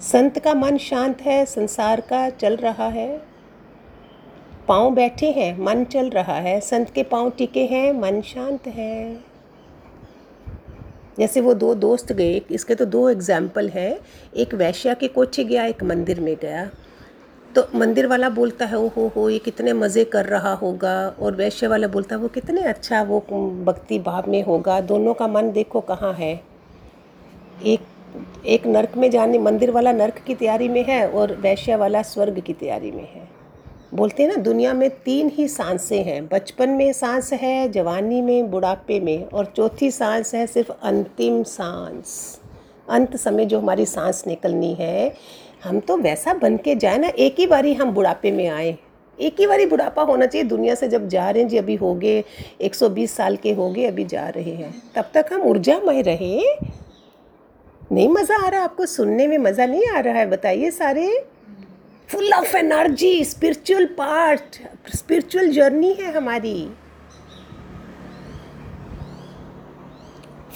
संत 0.00 0.38
का 0.38 0.54
मन 0.54 0.76
शांत 0.76 1.22
है, 1.22 1.44
संसार 1.44 2.00
का 2.00 2.30
चल 2.30 2.56
रहा 2.56 2.88
है। 2.88 3.22
पाँव 4.68 4.90
बैठे 4.90 5.30
हैं, 5.30 5.58
मन 5.58 5.84
चल 5.84 6.10
रहा 6.10 6.34
है। 6.34 6.60
संत 6.60 6.90
के 6.90 7.02
पाँव 7.02 7.30
टिके 7.30 7.64
हैं, 7.66 7.92
मन 7.92 8.20
शांत 8.20 8.66
है। 8.66 9.27
जैसे 11.18 11.40
वो 11.40 11.54
दो 11.54 11.74
दोस्त 11.76 12.12
गए, 12.12 12.40
इसके 12.50 12.74
तो 12.74 12.84
दो 12.86 13.08
एग्ज़ाम्पल 13.10 13.68
हैं। 13.68 13.98
एक 14.36 14.54
वैश्या 14.54 14.94
के 14.94 15.08
कोचे 15.08 15.44
गया, 15.44 15.64
एक 15.64 15.82
मंदिर 15.84 16.20
में 16.20 16.34
गया। 16.42 16.68
तो 17.54 17.66
मंदिर 17.74 18.06
वाला 18.06 18.28
बोलता 18.30 18.66
है 18.66 18.78
ओ 18.78 18.88
हो 18.88 19.06
हो, 19.16 19.28
ये 19.30 19.38
कितने 19.38 19.72
मज़े 19.72 20.04
कर 20.04 20.26
रहा 20.26 20.52
होगा। 20.54 20.96
और 21.20 21.34
वैश्य 21.34 21.66
वाला 21.66 21.88
बोलता 21.88 22.14
है, 22.14 22.20
वो 22.22 22.28
कितने 22.28 22.62
अच्छा 22.64 23.02
वो 23.02 23.20
भक्ति 23.66 23.98
भाव 23.98 24.30
में 24.30 24.42
होगा। 24.42 24.80
दोनों 24.82 25.14
का 25.14 25.28
मन 25.28 25.50
देखो 25.52 25.80
कहाँ 25.80 26.12
है। 26.12 26.34
एक 27.66 27.80
एक 28.46 28.66
नर्क 28.66 28.96
में 28.96 29.10
जाने, 29.10 29.38
मंदिर 29.38 29.70
वाला 29.70 29.92
नर्क 29.92 30.18
की 30.26 30.34
तैयारी 30.34 30.68
में 30.68 30.84
है 30.84 31.06
और 31.08 31.34
वैश्य 31.36 31.76
वाला 31.76 32.02
स्वर्ग 32.02 32.40
की 32.40 32.52
तैयारी 32.52 32.90
में 32.90 33.08
है। 33.14 33.28
बोलते 33.94 34.22
हैं 34.22 34.30
ना, 34.30 34.36
दुनिया 34.36 34.74
में 34.74 34.90
तीन 34.90 35.30
ही 35.34 35.48
साँसें 35.48 36.04
हैं। 36.04 36.28
बचपन 36.28 36.68
में 36.68 36.92
सांस 36.92 37.32
है, 37.32 37.68
जवानी 37.68 38.22
में, 38.22 38.50
बुढ़ापे 38.50 39.00
में, 39.00 39.24
और 39.24 39.52
चौथी 39.56 39.90
सांस 39.90 40.34
है 40.34 40.46
सिर्फ़ 40.46 40.72
अंतिम 40.82 41.42
सांस। 41.42 42.40
अंत 42.88 43.16
समय 43.16 43.44
जो 43.44 43.58
हमारी 43.58 43.86
सांस 43.86 44.24
निकलनी 44.26 44.74
है, 44.74 45.14
हम 45.64 45.80
तो 45.80 45.96
वैसा 45.96 46.34
बन 46.34 46.56
के 46.56 46.74
जाए 46.74 46.98
ना, 46.98 47.08
एक 47.08 47.34
ही 47.38 47.46
बारी 47.46 47.74
हम 47.74 47.90
बुढ़ापे 47.90 48.30
में 48.30 48.48
आए। 48.48 48.78
एक 49.20 49.40
ही 49.40 49.46
बारी 49.46 49.66
बुढ़ापा 49.66 50.02
होना 50.02 50.26
चाहिए, 50.26 50.48
दुनिया 50.48 50.74
से 50.74 50.88
जब 50.88 51.08
जा 51.08 51.30
रहे 51.30 51.42
हैं, 51.42 51.48
जी 51.48 51.56
अभी 51.56 51.74
हो 51.74 51.94
गए 51.94 52.24
120 52.60 53.16
साल 53.16 53.36
के 53.36 53.52
हो 53.52 53.70
गए, 53.70 53.84
अभी 53.84 54.04
जा 54.04 54.28
रहे 54.28 54.50
हैं। 54.50 54.82
तब 54.94 55.10
तक 55.14 55.26
हम 55.32 55.42
ऊर्जामय 55.42 56.02
रहे। 56.02 56.42
नहीं 57.92 58.08
मज़ा 58.08 58.46
आ 58.46 58.48
रहा, 58.48 58.64
आपको 58.64 58.86
सुनने 58.86 59.26
में 59.26 59.38
मज़ा 59.38 59.66
नहीं 59.66 59.86
आ 59.86 60.00
रहा 60.00 60.14
है, 60.14 60.26
बताइए 60.26 60.70
सारे। 60.70 61.24
Full 62.08 62.32
of 62.32 62.56
energy 62.56 63.24
spiritual 63.24 63.86
part 63.86 64.56
spiritual 64.96 65.50
journey 65.50 65.92
है 65.92 66.12
हमारी। 66.12 66.70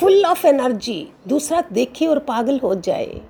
फुल 0.01 0.25
ऑफ़ 0.25 0.47
एनर्जी 0.47 1.09
दूसरा 1.29 1.63
देखे 1.73 2.07
और 2.07 2.19
पागल 2.19 2.59
हो 2.59 2.75
जाए। 2.75 3.21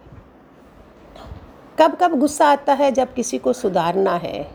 कब 1.79 1.97
कब 2.01 2.19
गुस्सा 2.19 2.47
आता 2.47 2.73
है 2.73 2.93
जब 2.93 3.15
किसी 3.15 3.39
को 3.39 3.53
सुधारना 3.53 4.15
है। 4.15 4.51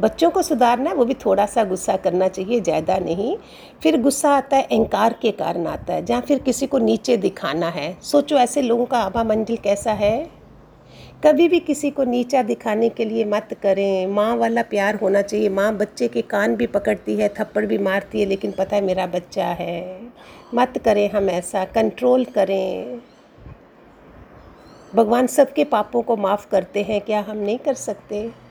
बच्चों 0.00 0.30
को 0.30 0.42
सुधारना 0.42 0.90
है, 0.90 0.96
वो 0.96 1.04
भी 1.04 1.14
थोड़ा 1.14 1.46
सा 1.46 1.64
गुस्सा 1.64 1.96
करना 1.96 2.28
चाहिए, 2.28 2.60
ज़्यादा 2.60 2.98
नहीं। 2.98 3.36
फिर 3.82 4.00
गुस्सा 4.02 4.30
आता 4.30 4.56
है, 4.56 4.62
अहंकार 4.62 5.12
के 5.22 5.30
कारण 5.32 5.66
आता 5.66 5.92
है, 5.92 6.04
जहाँ 6.04 6.20
फिर 6.20 6.38
किसी 6.38 6.66
को 6.66 6.78
नीचे 6.78 7.16
दिखाना 7.16 7.68
है। 7.68 7.96
सोचो 8.02 8.36
ऐसे 8.36 8.62
लोगों 8.62 8.86
का 8.86 8.98
आभा 8.98 9.24
मंजिल 9.24 9.56
कैसा 9.56 9.92
है? 9.92 10.43
कभी 11.26 11.48
भी 11.48 11.60
किसी 11.60 11.90
को 11.90 12.04
नीचा 12.04 12.42
दिखाने 12.42 12.88
के 12.88 13.04
लिए 13.04 13.24
मत 13.24 13.48
करें। 13.62 14.06
माँ 14.06 14.36
वाला 14.36 14.62
प्यार 14.62 14.94
होना 14.94 15.22
चाहिए। 15.22 15.48
माँ 15.48 15.76
बच्चे 15.76 16.08
के 16.08 16.22
कान 16.22 16.56
भी 16.56 16.66
पकड़ती 16.66 17.16
है, 17.16 17.28
थप्पड़ 17.28 17.66
भी 17.66 17.78
मारती 17.78 18.20
है, 18.20 18.26
लेकिन 18.26 18.52
पता 18.52 18.76
है 18.76 18.82
मेरा 18.82 19.06
बच्चा 19.06 19.46
है। 19.46 20.00
मत 20.54 20.78
करें 20.78 21.10
हम 21.10 21.30
ऐसा। 21.30 21.64
कंट्रोल 21.64 22.24
करें। 22.24 23.00
भगवान 24.94 25.26
सबके 25.26 25.64
पापों 25.64 26.02
को 26.02 26.16
माफ़ 26.16 26.50
करते 26.50 26.82
हैं। 26.82 27.00
क्या 27.00 27.20
हम 27.20 27.36
नहीं 27.36 27.58
कर 27.58 27.74
सकते? 27.74 28.43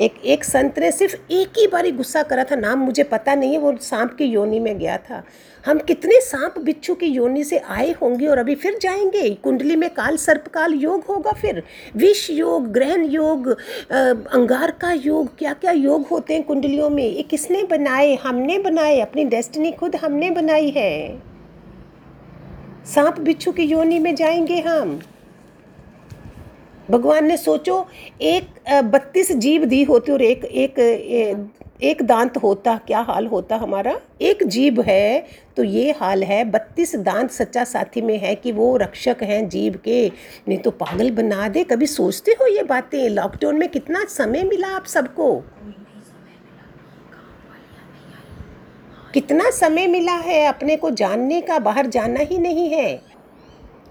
एक 0.00 0.14
एक 0.24 0.44
संत 0.44 0.78
ने 0.78 0.92
सिर्फ़ 0.92 1.32
एक 1.32 1.58
ही 1.58 1.66
बारी 1.66 1.90
गुस्सा 1.90 2.22
करा 2.22 2.44
था, 2.44 2.56
नाम 2.56 2.78
मुझे 2.78 3.02
पता 3.02 3.34
नहीं 3.34 3.52
है, 3.52 3.58
वो 3.58 3.76
सांप 3.76 4.14
की 4.14 4.24
योनी 4.24 4.60
में 4.60 4.78
गया 4.78 4.96
था। 4.98 5.22
हम 5.66 5.78
कितने 5.78 6.20
सांप 6.20 6.58
बिच्छू 6.58 6.94
की 6.94 7.06
योनि 7.06 7.44
से 7.44 7.58
आए 7.58 7.90
होंगे 7.92 8.26
और 8.26 8.38
अभी 8.38 8.54
फिर 8.54 8.78
जाएँगे? 8.78 9.30
कुंडली 9.34 9.76
में 9.76 9.90
काल 9.90 10.16
सर्पकाल 10.16 10.74
योग 10.74 11.04
होगा 11.04 11.32
फिर? 11.32 11.62
विष 11.96 12.30
योग, 12.30 12.66
ग्रहण 12.66 13.04
योग 13.04 13.48
अंगार 14.32 14.70
का 14.70 14.92
योग 14.92 15.38
क्या 15.38 15.52
क्या 15.52 15.72
योग 15.72 16.06
होते 16.06 16.34
हैं 16.34 16.42
कुंडलियों 16.42 16.90
में? 16.90 17.04
ये 17.04 17.22
किसने 17.22 17.62
बनाए? 17.62 18.14
हमने 18.14 18.58
बनाए, 18.58 19.00
अपनी 19.00 19.24
डेस्टिनी 19.24 19.72
खुद 19.72 19.96
हमने 19.96 20.30
बनाई 20.30 20.70
है। 20.70 21.22
सांप 22.94 23.20
बिच्छू 23.20 23.52
की 23.52 23.62
योनि 23.62 23.98
में 23.98 24.14
जाएँगे 24.14 24.60
हम। 24.60 25.00
भगवान 26.88 27.26
ने 27.26 27.36
सोचो, 27.36 27.86
एक 28.22 28.80
बत्तीस 28.84 29.32
जीव 29.32 29.64
दी 29.64 29.82
होती 29.82 30.12
और 30.12 30.22
एक 30.22 30.44
एक 30.44 31.50
एक 31.82 32.02
दांत 32.02 32.36
होता, 32.36 32.76
क्या 32.76 33.00
हाल 33.00 33.26
होता 33.26 33.56
हमारा? 33.56 33.98
एक 34.20 34.42
जीव 34.46 34.80
है 34.80 35.26
तो 35.56 35.64
ये 35.64 35.90
हाल 35.92 36.22
है, 36.22 36.44
बत्तीस 36.44 36.94
दांत 36.96 37.30
सच्चा 37.30 37.64
साथी 37.64 38.02
में 38.02 38.18
है 38.18 38.34
कि 38.34 38.52
वो 38.52 38.76
रक्षक 38.76 39.22
हैं 39.22 39.48
जीव 39.48 39.78
के। 39.84 40.06
नहीं 40.48 40.58
तो 40.58 40.70
पागल 40.72 41.10
बना 41.10 41.48
दे, 41.48 41.64
कभी 41.64 41.86
सोचते 41.86 42.32
हो 42.32 42.46
ये 42.46 42.62
बातें? 42.62 43.08
लॉकडाउन 43.08 43.58
में 43.58 43.68
कितना 43.68 44.04
समय 44.08 44.42
मिला 44.42 44.68
आप 44.68 44.84
सबको? 44.86 45.34
कितना 49.14 49.50
समय 49.50 49.86
मिला 49.86 50.16
है 50.20 50.44
अपने 50.46 50.76
को 50.76 50.90
जानने 50.92 51.40
का? 51.40 51.58
बाहर 51.58 51.86
जाना 51.86 52.20
ही 52.22 52.38
नहीं 52.38 52.68
है। 52.70 53.13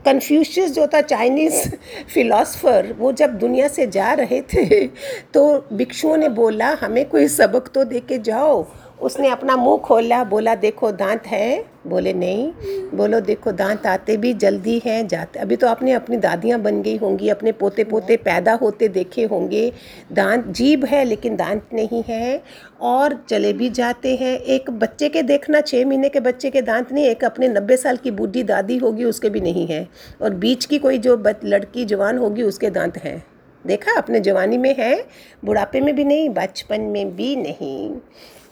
कन्फ्यूशियस 0.06 0.72
जो 0.72 0.88
था 0.88 1.02
चाइनीज़ 1.02 1.68
फिलोसफर 2.14 2.92
वो 3.00 3.12
जब 3.12 3.38
दुनिया 3.40 3.68
से 3.68 3.88
जा 3.88 4.14
रहे 4.14 4.42
थे 4.54 4.88
तो 5.34 5.44
भिक्षुओं 5.74 6.18
ने 6.18 6.30
बोला, 6.30 6.70
हमें 6.82 7.06
कोई 7.10 7.28
सबक 7.28 7.68
तो 7.76 7.84
दे 7.84 8.00
के 8.00 8.18
जाओ। 8.18 8.66
उसने 9.04 9.30
अपना 9.30 9.56
मुँह 9.56 9.78
खोला, 9.78 10.24
बोला, 10.24 10.56
देखो, 10.56 10.92
दांत 10.92 11.28
है। 11.28 11.66
बोले, 11.88 12.14
नहीं। 12.14 12.52
बोलो, 12.94 13.20
देखो, 13.20 13.52
दांत 13.52 13.86
आते 13.86 14.18
भी 14.18 14.34
जल्दी 14.34 14.82
हैं, 14.86 15.08
जाते 15.08 15.40
अभी 15.40 15.56
तो 15.56 15.68
आपने 15.68 15.92
अपनी 15.92 16.18
दादियाँ 16.18 16.60
बन 16.60 16.82
गई 16.82 16.98
होंगी, 16.98 17.30
अपने 17.30 17.52
पोते 17.52 17.84
पोते 17.84 18.18
पैदा 18.18 18.54
होते 18.54 18.88
देखे 18.88 19.24
होंगे। 19.24 19.72
दांत 20.12 20.48
जीभ 20.48 20.86
है, 20.86 21.04
लेकिन 21.04 21.36
दांत 21.36 21.68
नहीं 21.74 22.04
है 22.08 22.44
और 22.82 23.26
चले 23.30 23.54
भी 23.54 23.70
जाते 23.70 24.16
हैं। 24.16 24.40
एक 24.40 24.70
बच्चे 24.70 25.10
के 25.10 25.22
देखना 25.22 25.62
छः 25.62 25.86
महीने 25.86 26.10
के 26.10 26.20
बच्चे 26.20 26.50
के 26.50 26.62
दांत 26.62 26.92
नहीं, 26.92 27.06
एक 27.06 27.26
अपने 27.26 27.48
नब्बे 27.48 27.78
साल 27.78 27.98
की 27.98 28.12
बूढ़ी 28.12 28.44
दादी 28.44 28.78
होगी, 28.78 29.04
उसके 29.04 29.30
भी 29.30 29.42
नहीं 29.42 29.68
है। 29.68 29.88
और 30.22 30.34
बीच 30.34 30.66
की 30.66 30.78
कोई 30.78 30.98
जो 30.98 31.24
लड़की, 31.46 31.86
जवान 31.86 32.18
होगी, 32.18 32.42
उसके 32.42 32.70
दांत 32.70 32.98
हैं। 32.98 33.24
देखा, 33.68 33.98
अपने 33.98 34.20
जवानी 34.20 34.58
में 34.58 34.76
है, 34.80 35.06
बुढ़ापे 35.46 35.82
में 35.82 35.96
भी 35.96 36.04
नहीं, 36.04 36.30
बचपन 36.30 36.82
में 36.82 37.16
भी 37.16 37.36
नहीं। 37.36 37.96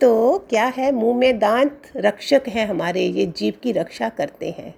तो 0.01 0.37
क्या 0.49 0.65
है, 0.65 0.91
मुँह 0.91 1.17
में 1.17 1.39
दांत 1.39 1.81
रक्षक 1.95 2.43
है 2.47 2.65
हमारे, 2.65 3.01
ये 3.01 3.25
जीव 3.25 3.53
की 3.63 3.71
रक्षा 3.71 4.09
करते 4.09 4.49
हैं। 4.49 4.75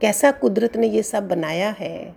कैसा 0.00 0.30
कुदरत 0.30 0.76
ने 0.76 0.86
ये 0.86 1.02
सब 1.02 1.28
बनाया 1.28 1.70
है? 1.70 2.16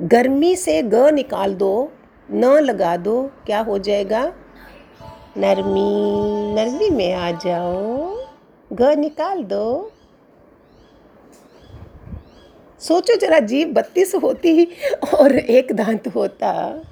गर्मी 0.00 0.56
से 0.56 0.82
ग 0.82 0.94
निकाल 0.94 1.54
दो, 1.54 1.92
न 2.30 2.44
लगा 2.44 2.96
दो, 2.96 3.30
क्या 3.46 3.60
हो 3.60 3.78
जाएगा? 3.78 4.32
नरमी 5.36 5.90
नरमी 6.54 6.90
में 6.90 7.12
आ 7.12 7.30
जाओ, 7.30 8.16
ग 8.72 8.82
निकाल 8.82 9.42
दो। 9.44 9.92
सोचो 12.80 13.16
जरा, 13.16 13.38
जीव 13.38 13.68
बत्तीस 13.68 14.14
होती 14.14 14.68
और 15.14 15.36
एक 15.36 15.72
दांत 15.72 16.08
होता। 16.08 16.82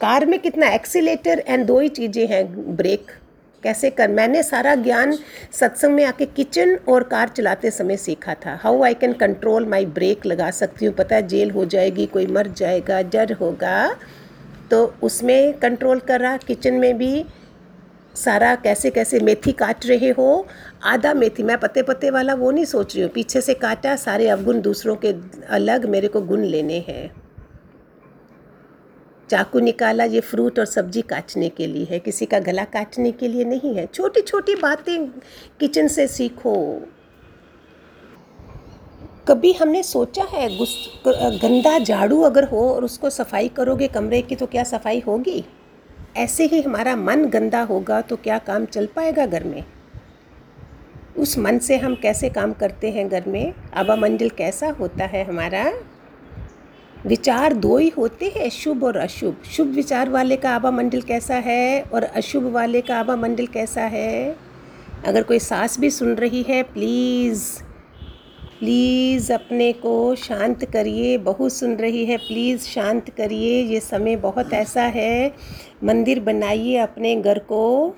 कार 0.00 0.26
में 0.26 0.38
कितना 0.38 0.66
एक्सीटर 0.66 1.42
एंड 1.46 1.64
दो 1.66 1.78
ही 1.80 1.88
चीज़ें 1.88 2.26
हैं 2.26 2.76
ब्रेक 2.76 3.10
कैसे 3.62 3.90
कर? 3.90 4.08
मैंने 4.08 4.42
सारा 4.42 4.74
ज्ञान 4.74 5.16
सत्संग 5.52 5.94
में 5.94 6.04
आके 6.04 6.26
किचन 6.26 6.78
और 6.88 7.02
कार 7.02 7.28
चलाते 7.28 7.70
समय 7.70 7.96
सीखा 7.96 8.34
था। 8.34 8.54
How 8.62 8.82
I 8.82 8.94
can 8.94 9.12
control 9.12 9.66
my 9.66 9.86
brake 9.86 10.26
लगा 10.26 10.50
सकती 10.50 10.86
हूँ? 10.86 10.94
पता 10.94 11.16
है, 11.16 11.26
जेल 11.26 11.50
हो 11.50 11.64
जाएगी, 11.64 12.06
कोई 12.06 12.26
मर 12.26 12.48
जाएगा 12.48 13.02
डर 13.02 13.32
होगा। 13.32 13.96
तो 14.70 14.84
उसमें 15.02 15.52
कंट्रोल 15.58 16.00
कर 16.00 16.20
रहा 16.20 16.36
किचन 16.36 16.74
में 16.74 16.98
भी 16.98 17.24
सारा 18.14 18.54
कैसे 18.54 18.90
कैसे 18.90 19.20
मेथी 19.20 19.52
काट 19.52 19.86
रहे 19.86 20.10
हो? 20.10 20.46
आधा 20.84 21.14
मेथी, 21.14 21.42
मैं 21.42 21.58
पत्ते 21.58 21.82
पत्ते 21.82 22.10
वाला 22.10 22.34
वो 22.34 22.50
नहीं 22.50 22.64
सोच 22.64 22.94
रही 22.94 23.02
हूँ। 23.02 23.10
पीछे 23.12 23.40
से 23.40 23.54
काटा, 23.54 23.96
सारे 23.96 24.28
अवगुण 24.28 24.60
दूसरों 24.60 24.96
के 24.96 25.14
अलग, 25.50 25.86
मेरे 25.86 26.08
को 26.08 26.20
गुण 26.20 26.44
लेने 26.44 26.84
हैं। 26.88 27.10
चाकू 29.30 29.60
निकाला 29.60 30.04
ये 30.04 30.20
फ्रूट 30.20 30.58
और 30.58 30.66
सब्ज़ी 30.66 31.02
काटने 31.02 31.48
के 31.48 31.66
लिए 31.66 31.86
है, 31.90 31.98
किसी 31.98 32.26
का 32.26 32.38
गला 32.40 32.64
काटने 32.66 33.12
के 33.12 33.28
लिए 33.28 33.44
नहीं 33.44 33.74
है। 33.74 33.86
छोटी 33.86 34.20
छोटी 34.20 34.54
बातें 34.54 35.06
किचन 35.60 35.88
से 35.88 36.06
सीखो। 36.08 36.54
कभी 39.28 39.52
हमने 39.52 39.82
सोचा 39.82 40.24
है 40.24 40.48
गंदा 41.06 41.78
झाड़ू 41.78 42.20
अगर 42.22 42.44
हो 42.44 42.68
और 42.70 42.84
उसको 42.84 43.10
सफ़ाई 43.10 43.48
करोगे 43.48 43.88
कमरे 43.88 44.20
की 44.22 44.36
तो 44.36 44.46
क्या 44.46 44.64
सफ़ाई 44.64 45.02
होगी? 45.06 45.44
ऐसे 46.16 46.44
ही 46.44 46.60
हमारा 46.60 46.94
मन 46.96 47.24
गंदा 47.26 47.62
होगा 47.62 48.00
तो 48.00 48.16
क्या 48.16 48.38
काम 48.38 48.64
चल 48.66 48.86
पाएगा 48.86 49.26
घर 49.26 49.44
में? 49.44 49.62
उस 51.18 51.36
मन 51.38 51.58
से 51.58 51.76
हम 51.76 51.94
कैसे 51.94 52.28
काम 52.30 52.52
करते 52.52 52.90
हैं 52.90 53.08
घर 53.08 53.24
में? 53.26 53.52
आवा 53.74 53.96
मंडल 53.96 54.28
कैसा 54.30 54.70
होता 54.70 55.04
है 55.04 55.24
हमारा? 55.24 55.72
विचार 57.08 57.52
दो 57.52 57.78
ही 57.78 57.88
होते 57.88 58.32
हैं, 58.36 58.50
शुभ 58.50 58.84
और 58.84 58.96
अशुभ। 58.96 59.36
शुभ 59.56 59.66
विचार 59.66 60.08
वाले 60.08 60.36
का 60.36 60.50
आभा 60.50 60.70
मंडल 60.70 61.00
कैसा 61.00 61.34
है 61.34 61.82
और 61.82 62.02
अशुभ 62.02 62.44
वाले 62.44 62.80
का 62.80 62.96
आभा 62.96 63.16
मंडल 63.16 63.46
कैसा 63.46 63.82
है? 63.82 64.36
अगर 65.06 65.22
कोई 65.22 65.38
सास 65.38 65.80
भी 65.80 65.90
सुन 65.90 66.14
रही 66.14 66.42
है, 66.42 66.62
प्लीज़ 66.62 67.62
प्लीज़ 68.60 69.32
अपने 69.32 69.72
को 69.72 70.14
शांत 70.14 70.64
करिए। 70.64 71.18
बहू 71.18 71.48
सुन 71.48 71.74
रही 71.74 72.04
है, 72.04 72.16
प्लीज़ 72.16 72.60
शांत 72.60 73.10
करिए। 73.10 73.62
ये 73.62 73.80
समय 73.80 74.16
बहुत 74.16 74.52
ऐसा 74.52 74.82
है। 74.82 75.34
मंदिर 75.84 76.20
बनाइए 76.20 76.76
अपने 76.76 77.16
घर 77.16 77.38
को। 77.38 77.94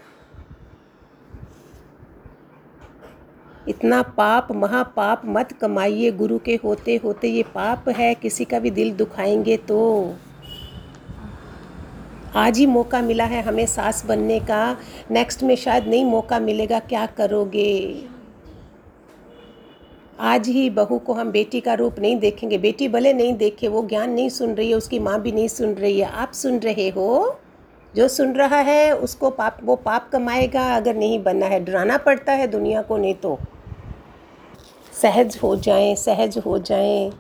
इतना 3.70 4.02
पाप, 4.02 4.52
महापाप 4.52 5.22
मत 5.24 5.52
कमाइए। 5.52 6.10
गुरु 6.10 6.38
के 6.38 6.60
होते 6.64 7.00
होते 7.04 7.28
ये 7.28 7.42
पाप 7.42 7.88
है, 7.88 8.14
किसी 8.14 8.44
का 8.44 8.58
भी 8.58 8.70
दिल 8.70 8.92
दुखाएँगे 8.92 9.56
तो। 9.56 10.12
आज 12.36 12.58
ही 12.58 12.66
मौका 12.66 13.02
मिला 13.02 13.24
है 13.24 13.42
हमें 13.42 13.66
सास 13.66 14.06
बनने 14.06 14.40
का। 14.40 14.76
नेक्स्ट 15.10 15.42
में 15.42 15.56
शायद 15.56 15.86
नहीं 15.86 16.04
मौका 16.04 16.38
मिलेगा, 16.38 16.78
क्या 16.78 17.06
करोगे? 17.06 18.02
आज 20.20 20.48
ही 20.48 20.70
बहू 20.70 20.98
को 20.98 21.12
हम 21.12 21.30
बेटी 21.30 21.60
का 21.60 21.74
रूप 21.74 21.98
नहीं 21.98 22.16
देखेंगे। 22.16 22.58
बेटी 22.58 22.88
भले 22.88 23.12
नहीं 23.12 23.34
देखे, 23.34 23.68
वो 23.68 23.86
ज्ञान 23.86 24.10
नहीं 24.10 24.28
सुन 24.28 24.54
रही 24.54 24.70
है, 24.70 24.76
उसकी 24.76 24.98
माँ 24.98 25.20
भी 25.20 25.32
नहीं 25.32 25.48
सुन 25.48 25.72
रही 25.72 26.00
है। 26.00 26.10
आप 26.10 26.32
सुन 26.32 26.58
रहे 26.58 26.88
हो? 26.88 27.38
जो 27.96 28.08
सुन 28.08 28.32
रहा 28.32 28.56
है, 28.56 28.96
उसको 28.96 29.30
पाप, 29.30 29.58
वो 29.64 29.76
पाप 29.76 30.10
कमाएगा। 30.12 30.76
अगर 30.76 30.96
नहीं 30.96 31.22
बनना 31.22 31.46
है, 31.46 31.64
डराना 31.64 31.96
पड़ता 31.96 32.32
है 32.32 32.46
दुनिया 32.46 32.82
को, 32.82 32.96
नहीं 32.96 33.14
तो। 33.14 33.38
सहज 35.02 35.40
हो 35.42 35.56
जाएँ, 35.56 35.94
सहज 35.94 36.38
हो 36.38 36.58
जाएँ। 36.58 37.10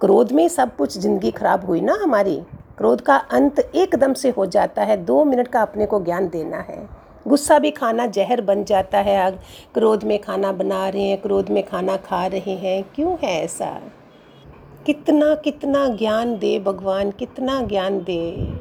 क्रोध 0.00 0.32
में 0.32 0.48
सब 0.48 0.76
कुछ 0.76 0.98
ज़िंदगी 0.98 1.30
खराब 1.30 1.66
हुई 1.66 1.80
ना 1.80 1.98
हमारी? 2.02 2.42
क्रोध 2.78 3.00
का 3.00 3.16
अंत 3.16 3.58
एकदम 3.58 4.12
से 4.12 4.30
हो 4.30 4.46
जाता 4.46 4.82
है। 4.82 4.96
दो 4.96 5.24
मिनट 5.24 5.48
का 5.48 5.62
अपने 5.62 5.86
को 5.86 6.00
ज्ञान 6.00 6.28
देना 6.28 6.56
है। 6.56 6.88
गुस्सा 7.28 7.58
भी 7.58 7.70
खाना 7.70 8.06
जहर 8.06 8.40
बन 8.40 8.64
जाता 8.64 8.98
है। 8.98 9.26
अग, 9.26 9.38
क्रोध 9.74 10.04
में 10.04 10.18
खाना 10.20 10.52
बना 10.52 10.88
रहे 10.88 11.02
हैं, 11.02 11.22
क्रोध 11.22 11.50
में 11.50 11.66
खाना 11.66 11.96
खा 11.96 12.26
रहे 12.26 12.50
हैं। 12.50 12.84
क्यों 12.94 13.16
है 13.24 13.44
ऐसा? 13.44 13.80
कितना 14.86 15.34
कितना 15.34 15.88
ज्ञान 15.88 16.38
दे 16.38 16.58
भगवान, 16.58 17.10
कितना 17.10 17.62
ज्ञान 17.62 17.98
दे। 17.98 18.52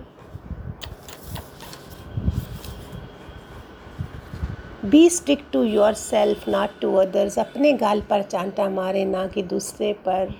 Be 4.85 5.09
stick 5.09 5.43
to 5.53 5.61
yourself 5.93 6.47
not 6.49 6.69
to 6.81 6.93
others 6.95 7.37
अपने 7.39 7.71
गाल 7.73 8.01
पर 8.01 8.21
चांटा 8.21 8.69
मारे, 8.69 9.03
ना 9.05 9.25
कि 9.27 9.43
दूसरे 9.43 9.91
पर। 10.07 10.33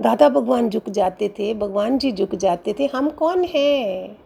दादा 0.00 0.28
भगवान 0.28 0.68
झुक 0.68 0.88
जाते 0.90 1.28
थे, 1.28 1.52
भगवान 1.54 1.98
जी 1.98 2.12
झुक 2.12 2.34
जाते 2.34 2.74
थे। 2.78 2.88
हम 2.94 3.08
कौन 3.10 3.44
हैं? 3.44 4.16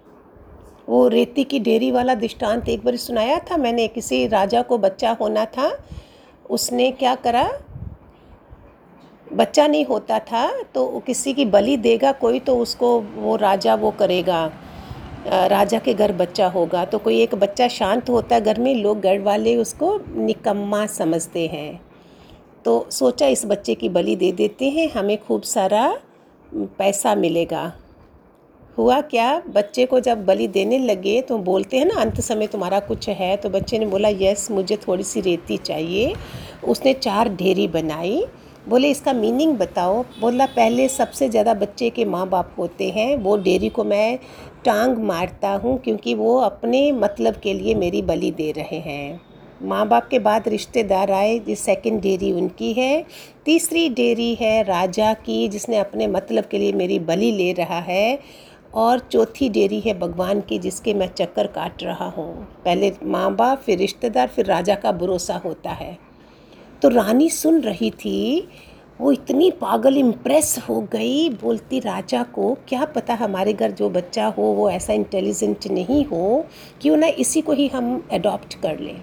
वो 0.89 1.07
रेती 1.09 1.45
की 1.45 1.59
डेरी 1.59 1.91
वाला 1.91 2.15
दृष्टांत 2.15 2.69
एक 2.69 2.85
बार 2.85 2.97
सुनाया 2.97 3.39
था 3.51 3.57
मैंने, 3.57 3.87
किसी 3.89 4.27
राजा 4.27 4.63
को 4.63 4.79
बच्चा 4.79 5.17
होना 5.21 5.45
था। 5.45 5.71
उसने 6.51 6.91
क्या 6.91 7.15
करा? 7.15 7.49
बच्चा 9.33 9.67
नहीं 9.67 9.85
होता 9.85 10.19
था 10.23 10.47
तो 10.75 10.87
किसी 11.07 11.33
की 11.35 11.45
बलि 11.47 11.77
देगा 11.77 12.13
कोई 12.13 12.41
तो 12.41 12.57
उसको 12.57 12.99
वो 13.01 13.37
राजा 13.37 13.75
वो 13.75 13.91
करेगा। 13.91 14.51
राजा 15.27 15.79
के 15.79 15.95
घर 15.95 16.13
बच्चा 16.13 16.47
होगा 16.49 16.85
तो 16.85 16.99
कोई 16.99 17.21
एक 17.21 17.35
बच्चा 17.37 17.69
शांत 17.71 18.11
होता 18.11 18.35
है, 18.35 18.41
घर 18.43 18.59
में 18.61 18.75
लोग 18.75 19.01
घर 19.01 19.19
वाले 19.21 19.57
उसको 19.57 19.99
निकम्मा 20.17 20.85
समझते 20.89 21.47
हैं। 21.47 21.81
तो 22.65 22.87
सोचा 22.91 23.27
इस 23.27 23.45
बच्चे 23.47 23.75
की 23.75 23.89
बलि 23.91 24.17
दे 24.17 24.31
देते 24.33 24.69
हैं, 24.71 24.91
हमें 24.91 25.17
खूब 25.19 25.43
सारा 25.45 25.97
पैसा 26.79 27.15
मिलेगा। 27.15 27.73
हुआ 28.79 29.01
क्या, 29.03 29.43
बच्चे 29.49 29.85
को 29.87 30.01
जब 30.01 30.25
बलि 30.27 30.47
देने 30.49 30.79
लगे 30.79 31.21
तो 31.23 31.39
बोलते 31.41 31.79
हैं 31.79 31.87
ना, 31.87 32.01
अंत 32.01 32.21
समय 32.21 32.47
तुम्हारा 32.47 32.81
कुछ 32.83 33.09
है 33.11 33.37
तो 33.37 33.51
बच्चे 33.51 33.79
ने 33.79 33.87
बोला, 33.87 34.09
यस, 34.11 34.51
मुझे 34.51 34.77
थोड़ी 34.79 35.05
सी 35.05 35.21
रेती 35.23 35.57
चाहिए। 35.59 36.15
उसने 36.65 36.93
चार 36.95 37.29
ढेरी 37.35 37.69
बनाई, 37.69 38.25
बोले, 38.69 38.91
इसका 38.91 39.13
मीनिंग 39.13 39.57
बताओ। 39.59 40.03
बोला, 40.21 40.47
पहले 40.49 40.89
सबसे 40.89 41.29
ज़्यादा 41.29 41.55
बच्चे 41.55 41.91
के 41.91 42.05
माँ 42.07 42.29
बाप 42.29 42.55
होते 42.59 42.89
हैं, 42.91 43.17
वो 43.17 43.37
डेरी 43.39 43.69
को 43.69 43.85
मैं 43.85 44.19
टांग 44.65 44.99
मारता 44.99 45.51
हूँ 45.51 45.79
क्योंकि 45.79 46.15
वो 46.15 46.39
अपने 46.39 46.93
मतलब 46.93 47.37
के 47.37 47.55
लिए 47.55 47.75
मेरी 47.75 48.03
बलि 48.03 48.31
दे 48.31 48.53
रहे 48.53 48.79
हैं। 48.79 49.21
माँ 49.63 49.89
बाप 49.89 50.09
के 50.09 50.19
बाद 50.19 50.49
रिश्तेदार 50.49 51.11
आए, 51.11 51.39
जिस 51.39 51.61
सेकंड 51.61 52.01
डेरी 52.01 52.33
उनकी 52.33 52.73
है। 52.73 53.05
तीसरी 53.45 53.89
डेरी 53.89 54.35
है 54.35 54.63
राजा 54.63 55.15
की, 55.15 55.49
जिसने 55.49 55.77
अपने 55.77 56.07
मतलब 56.07 56.45
के 56.45 56.59
लिए 56.59 56.73
मेरी 56.73 56.99
बलि 56.99 57.33
ले 57.33 57.53
रहा 57.53 57.79
है। 57.81 58.19
और 58.75 58.99
चौथी 58.99 59.49
डेरी 59.49 59.81
है 59.81 59.99
भगवान 59.99 60.41
की, 60.41 60.59
जिसके 60.59 60.95
मैं 60.95 61.09
चक्कर 61.09 61.47
काट 61.47 61.83
रहा 61.83 62.09
हूँ। 62.09 62.45
पहले 62.65 62.93
माँ 63.05 63.35
बाप 63.37 63.59
फिर 63.59 63.79
रिश्तेदार, 63.79 64.29
फिर 64.29 64.47
राजा 64.47 64.75
का 64.75 64.93
भरोसा 64.93 65.37
होता 65.37 65.71
है। 65.71 65.99
तो 66.83 66.89
रानी 66.89 67.31
सुन 67.31 67.61
रही 67.61 67.91
थी 67.91 68.49
वो 69.01 69.13
इतनी 69.13 69.51
पागल 69.51 69.97
इम्प्रेस 69.97 70.59
हो 70.69 70.81
गई 70.93 71.29
बोलती 71.31 71.79
राजा 71.81 72.23
को, 72.23 72.57
क्या 72.69 72.85
पता 72.85 73.15
हमारे 73.15 73.53
घर 73.53 73.71
जो 73.71 73.89
बच्चा 73.91 74.27
हो, 74.27 74.43
वो 74.43 74.71
ऐसा 74.71 74.93
इंटेलिजेंट 74.93 75.67
नहीं 75.67 76.05
हो, 76.05 76.47
क्यों 76.83 76.97
ना 76.97 77.07
इसी 77.07 77.41
को 77.41 77.53
ही 77.53 77.67
हम 77.69 78.09
अडॉप्ट 78.13 78.55
कर 78.55 78.79
लें? 78.79 79.03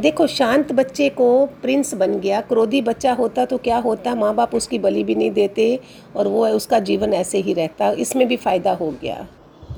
देखो, 0.00 0.26
शांत 0.26 0.72
बच्चे 0.72 1.08
को 1.08 1.46
प्रिंस 1.62 1.94
बन 1.94 2.18
गया, 2.20 2.40
क्रोधी 2.40 2.82
बच्चा 2.82 3.12
होता 3.12 3.44
तो 3.44 3.58
क्या 3.58 3.78
होता? 3.78 4.14
माँ 4.14 4.34
बाप 4.34 4.54
उसकी 4.54 4.78
बलि 4.78 5.04
भी 5.04 5.14
नहीं 5.14 5.30
देते 5.30 5.80
और 6.16 6.28
वो 6.28 6.46
उसका 6.48 6.78
जीवन 6.78 7.14
ऐसे 7.14 7.38
ही 7.38 7.52
रहता, 7.52 7.90
इसमें 7.90 8.26
भी 8.28 8.36
फ़ायदा 8.36 8.72
हो 8.72 8.90
गया। 9.02 9.26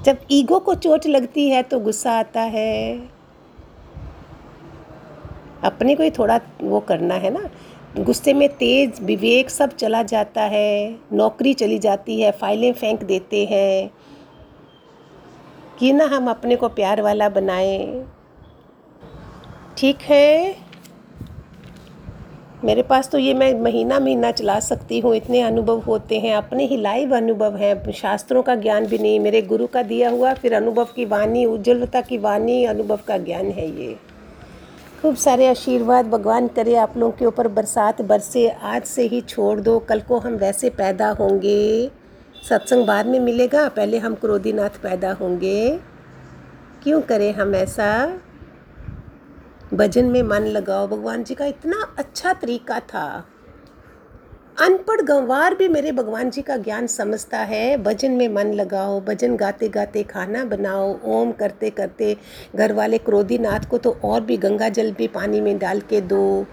जब 0.04 0.18
ईगो 0.30 0.58
को 0.58 0.74
चोट 0.74 1.06
लगती 1.06 1.48
है 1.48 1.62
तो 1.62 1.78
गुस्सा 1.80 2.12
आता 2.12 2.40
है। 2.40 2.98
अपने 5.64 5.94
को 5.94 6.02
ही 6.02 6.10
थोड़ा 6.10 6.40
वो 6.62 6.80
करना 6.80 7.14
है 7.14 7.30
ना। 7.30 7.48
गुस्से 7.98 8.34
में 8.34 8.48
तेज 8.48 8.92
विवेक 9.02 9.50
सब 9.50 9.76
चला 9.76 10.02
जाता 10.02 10.42
है, 10.42 10.96
नौकरी 11.12 11.54
चली 11.54 11.78
जाती 11.78 12.20
है, 12.20 12.32
फाइलें 12.32 12.72
फेंक 12.72 13.04
देते 13.04 13.44
हैं। 13.44 13.90
कि 15.78 15.92
ना 15.92 16.04
हम 16.04 16.30
अपने 16.30 16.56
को 16.56 16.68
प्यार 16.68 17.02
वाला 17.02 17.28
बनाएँ। 17.28 18.04
ठीक 19.78 19.96
है? 20.02 20.56
मेरे 22.64 22.82
पास 22.82 23.08
तो 23.08 23.18
ये 23.18 23.34
मैं 23.34 23.60
महीना 23.60 24.00
महीना 24.00 24.30
चला 24.30 24.60
सकती 24.60 25.00
हूँ, 25.00 25.14
इतने 25.14 25.40
अनुभव 25.40 25.80
होते 25.80 26.20
हैं। 26.20 26.36
अपने 26.36 26.64
ही 26.64 26.76
लाइव 26.76 27.16
अनुभव 27.16 27.56
हैं, 27.56 27.92
शास्त्रों 27.92 28.42
का 28.42 28.54
ज्ञान 28.54 28.86
भी 28.86 28.98
नहीं, 28.98 29.20
मेरे 29.20 29.42
गुरु 29.42 29.66
का 29.66 29.82
दिया 29.82 30.10
हुआ 30.10 30.34
फिर 30.34 30.54
अनुभव 30.54 30.84
की 30.84 31.04
वाणी, 31.04 31.44
उज्ज्वलता 31.44 32.00
की 32.00 32.18
वाणी, 32.18 32.64
अनुभव 32.64 32.98
का 33.08 33.18
ज्ञान 33.18 33.46
है 33.46 33.82
ये। 33.82 34.05
खूब 35.02 35.16
सारे 35.16 35.46
आशीर्वाद 35.46 36.06
भगवान 36.06 36.48
करे 36.48 36.76
आप 36.76 36.96
लोगों 36.96 37.12
के 37.12 37.26
ऊपर, 37.26 37.48
बरसात 37.48 38.02
बरसे, 38.02 38.48
आज 38.48 38.84
से 38.84 39.02
ही 39.02 39.20
छोड़ 39.20 39.60
दो, 39.60 39.78
कल 39.78 40.00
को 40.00 40.18
हम 40.18 40.32
वैसे 40.32 40.70
पैदा 40.70 41.10
होंगे। 41.10 41.90
सत्संग 42.48 42.86
बाद 42.86 43.06
में 43.06 43.20
मिलेगा, 43.20 43.68
पहले 43.68 43.98
हम 43.98 44.14
क्रोधीनाथ 44.14 44.70
पैदा 44.82 45.12
होंगे। 45.12 45.80
क्यों 46.82 47.00
करें 47.00 47.32
हम 47.32 47.54
ऐसा? 47.54 48.18
भजन 49.74 50.04
में 50.04 50.22
मन 50.22 50.42
लगाओ, 50.42 50.86
भगवान 50.86 51.24
जी 51.24 51.34
का 51.34 51.44
इतना 51.44 51.94
अच्छा 51.98 52.32
तरीका 52.32 52.80
था। 52.80 53.24
अनपढ़ 54.58 55.00
गंवार 55.00 55.54
भी 55.54 55.66
मेरे 55.68 55.90
भगवान 55.92 56.30
जी 56.30 56.42
का 56.42 56.56
ज्ञान 56.56 56.86
समझता 56.86 57.38
है। 57.38 57.76
भजन 57.76 58.10
में 58.10 58.28
मन 58.28 58.52
लगाओ, 58.52 59.00
भजन 59.00 59.34
गाते 59.36 59.68
गाते 59.68 60.02
खाना 60.02 60.44
बनाओ, 60.44 60.96
ओम 61.06 61.32
करते 61.32 61.70
करते 61.70 62.16
घर 62.56 62.72
वाले 62.72 62.98
क्रोधीनाथ 62.98 63.68
को 63.70 63.78
तो 63.78 63.96
और 64.04 64.20
भी 64.20 64.36
गंगा 64.36 64.68
जल 64.68 64.90
भी 64.92 65.06
पानी 65.08 65.40
में 65.40 65.58
डाल 65.58 65.80
के 65.80 66.00
दो। 66.02 66.46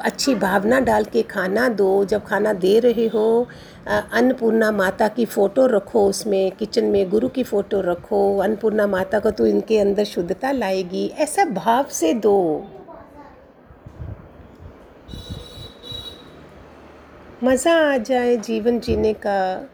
अच्छी 0.00 0.34
भावना 0.34 0.78
डाल 0.80 1.04
के 1.04 1.22
खाना 1.22 1.68
दो। 1.68 2.04
जब 2.04 2.24
खाना 2.24 2.52
दे 2.54 2.78
रहे 2.78 3.06
हो 3.06 3.46
अन्नपूर्णा 3.88 4.70
माता 4.72 5.08
की 5.08 5.24
फ़ोटो 5.24 5.66
रखो 5.66 6.06
उसमें, 6.08 6.50
किचन 6.52 6.84
में 6.84 7.08
गुरु 7.10 7.28
की 7.28 7.42
फ़ोटो 7.42 7.80
रखो। 7.80 8.38
अन्नपूर्णा 8.38 8.86
माता 8.86 9.18
को 9.18 9.30
तो 9.30 9.46
इनके 9.46 9.78
अंदर 9.78 10.04
शुद्धता 10.04 10.52
लाएगी। 10.52 11.06
ऐसा 11.18 11.44
भाव 11.44 11.86
से 11.90 12.12
दो। 12.14 12.66
मज़ा 17.44 17.94
आ 17.94 17.96
जाए 17.96 18.36
जीवन 18.36 18.80
जीने 18.80 19.12
का। 19.12 19.68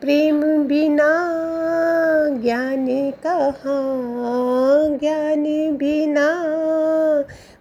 प्रेम 0.00 0.64
बिना 0.64 1.08
ज्ञान 2.42 2.86
कहाँ? 3.26 4.98
ज्ञान 4.98 5.44
बिना 5.76 6.28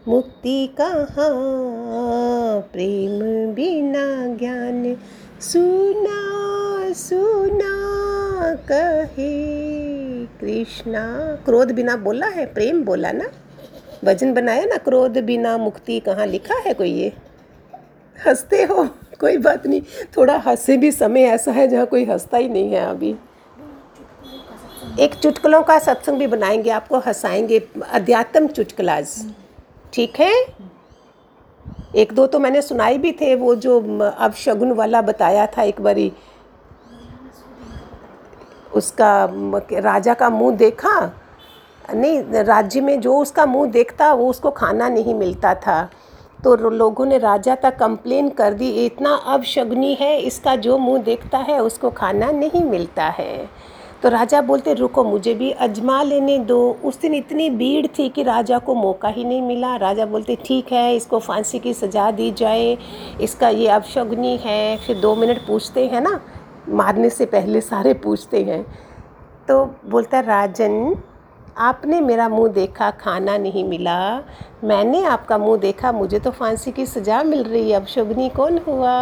मुक्ति 0.07 0.75
कहाँ? 0.81 1.29
प्रेम 2.61 3.19
बिना 3.53 4.35
ज्ञान। 4.35 4.97
सुना 5.41 6.33
सुना, 6.93 7.73
कहे 8.55 9.33
कृष्णा। 10.25 11.35
क्रोध 11.45 11.71
बिना 11.71 11.97
बोला 11.97 12.27
है? 12.27 12.45
प्रेम 12.45 12.83
बोला 12.83 13.11
ना? 13.11 13.25
भजन 14.05 14.33
बनाया 14.33 14.65
ना? 14.65 14.77
क्रोध 14.77 15.17
बिना 15.17 15.57
मुक्ति 15.57 15.99
कहाँ? 15.99 16.25
लिखा 16.25 16.55
है 16.55 16.73
कोई 16.73 16.91
ये? 16.91 17.13
हँसते 18.27 18.63
हो? 18.63 18.89
कोई 19.23 19.37
बात 19.37 19.67
नहीं। 19.67 19.81
थोड़ा 20.17 20.37
हंसे 20.37 20.77
भी 20.77 20.91
समय 20.91 21.23
ऐसा 21.23 21.51
है 21.51 21.67
जहाँ 21.67 21.85
कोई 21.85 22.05
हंसता 22.05 22.37
ही 22.37 22.49
नहीं 22.49 22.71
है 22.71 22.85
अभी। 22.85 23.15
एक 24.99 25.13
चुटकुलों 25.13 25.61
का 25.63 25.77
सत्संग 25.79 26.19
भी 26.19 26.27
बनाएँगे, 26.27 26.69
आपको 26.69 26.97
हंसाएँगे। 26.97 27.59
अध्यात्म 27.91 28.47
चुटकुलाज। 28.47 29.15
ठीक 29.93 30.19
है? 30.19 30.33
एक 31.95 32.13
दो 32.13 32.25
तो 32.27 32.39
मैंने 32.39 32.61
सुनाई 32.61 32.97
भी 32.97 33.11
थे, 33.11 33.35
वो 33.35 33.55
जो 33.55 33.79
अब 34.09 34.33
शगुन 34.33 34.71
वाला 34.71 35.01
बताया 35.01 35.45
था 35.47 35.63
एक 35.63 35.81
बारी। 35.81 36.11
उसका 38.73 39.29
राजा 39.73 40.13
का 40.13 40.29
मुँह 40.29 40.55
देखा? 40.55 40.99
नहीं, 41.93 42.23
राज्य 42.43 42.81
में 42.81 42.99
जो 43.01 43.17
उसका 43.17 43.45
मुँह 43.45 43.71
देखता, 43.71 44.13
वो 44.13 44.29
उसको 44.29 44.51
खाना 44.51 44.89
नहीं 44.89 45.13
मिलता 45.15 45.53
था। 45.55 45.89
तो 46.43 46.55
लोगों 46.55 47.05
ने 47.05 47.17
राजा 47.17 47.55
तक 47.55 47.77
कंप्लेन 47.77 48.29
कर 48.29 48.53
दी, 48.53 48.69
इतना 48.85 49.13
अब 49.15 49.43
शगुनी 49.43 49.93
है, 49.93 50.17
इसका 50.19 50.55
जो 50.55 50.77
मुँह 50.77 51.01
देखता 51.03 51.37
है, 51.37 51.59
उसको 51.59 51.89
खाना 51.89 52.31
नहीं 52.31 52.63
मिलता 52.63 53.03
है। 53.03 53.49
तो 54.03 54.09
राजा 54.09 54.41
बोलते, 54.41 54.73
रुको, 54.73 55.03
मुझे 55.03 55.33
भी 55.33 55.51
अजमा 55.51 56.01
लेने 56.03 56.37
दो। 56.39 56.59
उस 56.83 56.99
दिन 57.01 57.13
इतनी 57.13 57.49
भीड़ 57.49 57.87
थी 57.87 58.09
कि 58.09 58.23
राजा 58.23 58.57
को 58.59 58.75
मौका 58.75 59.07
ही 59.07 59.23
नहीं 59.23 59.41
मिला। 59.41 59.75
राजा 59.75 60.05
बोलते, 60.05 60.37
ठीक 60.45 60.71
है, 60.71 60.95
इसको 60.95 61.19
फांसी 61.19 61.59
की 61.59 61.73
सज़ा 61.73 62.09
दी 62.11 62.31
जाए, 62.31 62.77
इसका 63.21 63.49
ये 63.49 63.67
अब 63.67 63.83
शगुनी 63.83 64.35
है। 64.37 64.77
फिर 64.77 64.99
दो 64.99 65.15
मिनट 65.15 65.37
पूछते 65.47 65.87
हैं 65.87 66.01
ना, 66.01 66.19
मारने 66.69 67.09
से 67.09 67.25
पहले 67.25 67.61
सारे 67.61 67.93
पूछते 67.93 68.43
हैं। 68.43 68.63
तो 69.47 69.65
बोलता, 69.85 70.19
राजन 70.19 70.95
आपने 71.57 72.01
मेरा 72.01 72.27
मुँह 72.29 72.51
देखा, 72.51 72.89
खाना 72.91 73.37
नहीं 73.37 73.63
मिला। 73.63 74.23
मैंने 74.63 75.03
आपका 75.03 75.37
मुँह 75.37 75.57
देखा, 75.57 75.91
मुझे 75.91 76.19
तो 76.19 76.31
फांसी 76.31 76.71
की 76.71 76.85
सज़ा 76.85 77.23
मिल 77.23 77.43
रही। 77.43 77.71
है 77.71 77.75
अब 77.75 77.85
शुगनी 77.85 78.29
कौन 78.29 78.57
हुआ? 78.57 78.95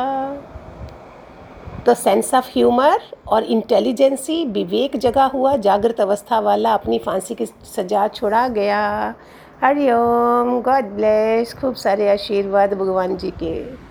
तो 1.86 1.94
सेंस 1.94 2.34
ऑफ़ 2.34 2.50
ह्यूमर 2.50 3.02
और 3.28 3.44
इंटेलिजेंसी 3.44 4.46
विवेक 4.46 4.98
जगा 4.98 5.26
हुआ, 5.26 5.56
जागृत 5.58 6.02
अवस्था 6.02 6.40
वाला 6.40 6.74
अपनी 6.74 7.00
फांसी 7.00 7.36
की 7.36 7.46
सज़ा 7.46 8.08
छुड़ा 8.08 8.48
गया। 8.48 9.16
हरिओम 9.64 10.62
गॉड 10.62 10.86
ब्लेस 10.86 11.54
खूब 11.54 11.76
सारे 11.76 12.12
आशीर्वाद 12.12 12.74
भगवान 12.74 13.18
जी 13.18 13.32
के। 13.32 13.91